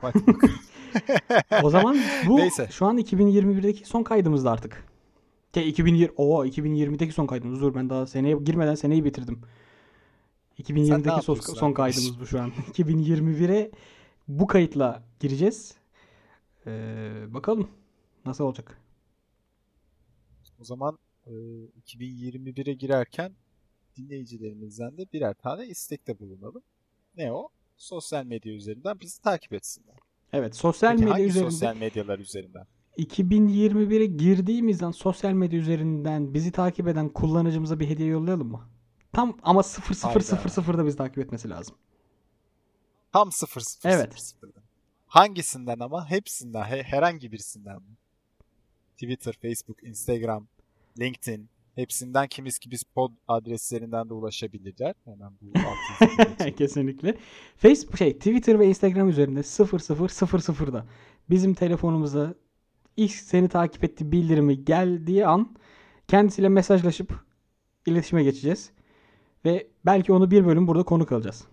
[0.02, 0.52] Hadi bakalım.
[1.64, 1.98] O zaman
[2.28, 2.68] bu Neyse.
[2.72, 4.86] şu an 2021'deki son kaydımızdı artık.
[5.54, 7.62] Ke 2020 o 2020'deki son kaydımız.
[7.62, 9.42] Dur ben daha seneye girmeden seneyi bitirdim.
[10.60, 12.50] 2020'deki son, son kaydımız bu şu an.
[12.74, 13.72] 2021'e
[14.28, 15.76] bu kayıtla gireceğiz.
[16.68, 17.70] Ee, bakalım
[18.26, 18.82] nasıl olacak.
[20.60, 21.32] O zaman e,
[21.86, 23.36] 2021'e girerken
[23.98, 26.64] dinleyicilerimizden de birer tane istekte bulunalım.
[27.18, 27.50] Ne o?
[27.78, 29.96] Sosyal medya üzerinden bizi takip etsinler.
[30.34, 32.68] Evet sosyal Peki medya hangi üzerinde sosyal medyalar üzerinden?
[32.98, 38.70] 2021'e girdiğimizden sosyal medya üzerinden bizi takip eden kullanıcımıza bir hediye yollayalım mı?
[39.14, 41.76] Tam ama 0000'da bizi takip etmesi lazım.
[43.14, 44.20] Tam 0 0 Evet.
[44.20, 44.50] 0
[45.08, 46.10] Hangisinden ama?
[46.10, 46.64] Hepsinden.
[46.64, 47.98] he- herhangi birisinden mi?
[48.94, 50.48] Twitter, Facebook, Instagram,
[51.00, 51.50] LinkedIn.
[51.76, 54.96] Hepsinden kimiz ki biz pod adreslerinden de ulaşabilirler.
[55.06, 55.54] Hemen bu.
[56.58, 57.18] Kesinlikle.
[57.58, 60.86] Facebook şey Twitter ve Instagram üzerinde 0000'da
[61.30, 62.34] bizim telefonumuza
[62.98, 65.56] ilk seni takip etti bildirimi geldiği an
[66.08, 67.14] kendisiyle mesajlaşıp
[67.86, 68.72] iletişime geçeceğiz.
[69.46, 71.46] Ve belki onu bir bölüm burada konuk alacağız.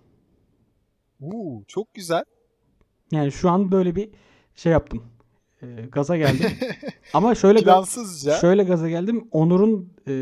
[1.21, 2.25] Uuu çok güzel.
[3.13, 4.11] Yani şu an böyle bir
[4.55, 5.05] şey yaptım.
[5.63, 6.51] Ee, gaza geldim.
[7.15, 8.37] Ama şöyle Plansızca.
[8.41, 9.29] şöyle gaza geldim.
[9.31, 10.13] Onur'un e,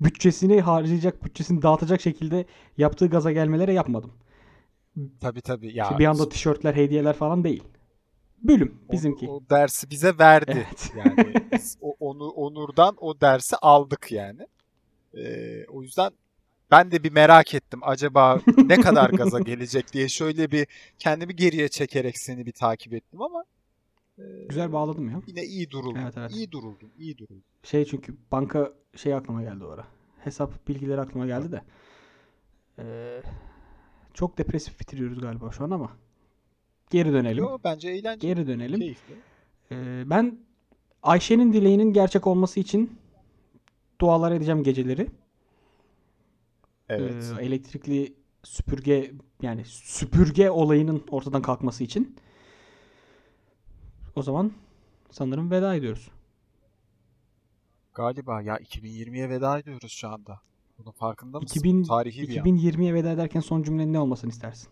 [0.00, 2.44] bütçesini harcayacak, bütçesini dağıtacak şekilde
[2.78, 4.12] yaptığı gaza gelmelere yapmadım.
[5.20, 5.76] Tabii tabii.
[5.76, 7.62] Ya, İşte bir anda tişörtler, hediyeler falan değil.
[8.42, 9.28] Bölüm bizimki.
[9.28, 10.66] O dersi bize verdi.
[10.68, 10.92] Evet.
[10.96, 11.34] Yani
[11.80, 14.46] o, onu Onur'dan o dersi aldık yani.
[15.14, 16.10] Ee, o yüzden
[16.70, 17.80] ben de bir merak ettim.
[17.82, 20.66] Acaba ne kadar gaza gelecek diye şöyle bir
[20.98, 23.44] kendimi geriye çekerek seni bir takip ettim ama
[24.48, 25.22] Güzel bağladım ya.
[25.26, 26.00] yine iyi duruldun.
[26.00, 26.30] Evet, evet.
[26.34, 26.90] İyi duruldun.
[26.98, 27.44] iyi duruldun.
[27.62, 29.86] Şey çünkü banka şey aklıma geldi o ara.
[30.24, 31.62] Hesap bilgileri aklıma geldi de.
[32.78, 33.22] Ee,
[34.14, 35.90] çok depresif bitiriyoruz galiba şu an ama.
[36.90, 37.44] Geri dönelim.
[37.44, 38.34] Yo, bence eğlenceli.
[38.34, 38.80] Geri dönelim.
[38.80, 39.14] Keyifli.
[39.72, 40.38] Ee, ben
[41.02, 42.98] Ayşe'nin dileğinin gerçek olması için
[44.00, 45.06] dualar edeceğim geceleri.
[46.88, 47.34] Evet.
[47.38, 49.12] Ee, elektrikli süpürge
[49.42, 52.16] yani süpürge olayının ortadan kalkması için.
[54.20, 54.52] O zaman
[55.10, 56.08] sanırım veda ediyoruz.
[57.94, 60.40] Galiba ya 2020'ye veda ediyoruz şu anda.
[60.78, 61.58] Bunun farkında mısın?
[61.58, 62.46] 2000, Tarihi bir an.
[62.46, 64.68] 2020'ye veda ederken son cümlenin ne olmasını istersin?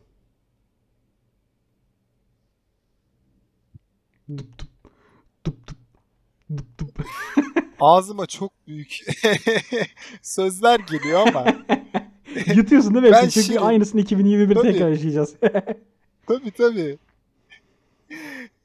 [4.36, 4.68] Dup dup.
[5.46, 5.78] Dup dup.
[6.58, 7.04] Dup dup.
[7.80, 8.98] Ağzıma çok büyük
[10.22, 11.44] sözler geliyor ama
[12.54, 13.12] Yutuyorsun değil mi?
[13.12, 13.28] Ben?
[13.28, 13.56] Çünkü şirin.
[13.56, 14.72] aynısını 2021'de Tabii.
[14.72, 15.36] tekrar yaşayacağız.
[16.26, 16.98] Tabii tabii.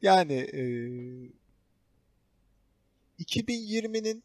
[0.03, 0.63] Yani e,
[3.19, 4.23] 2020'nin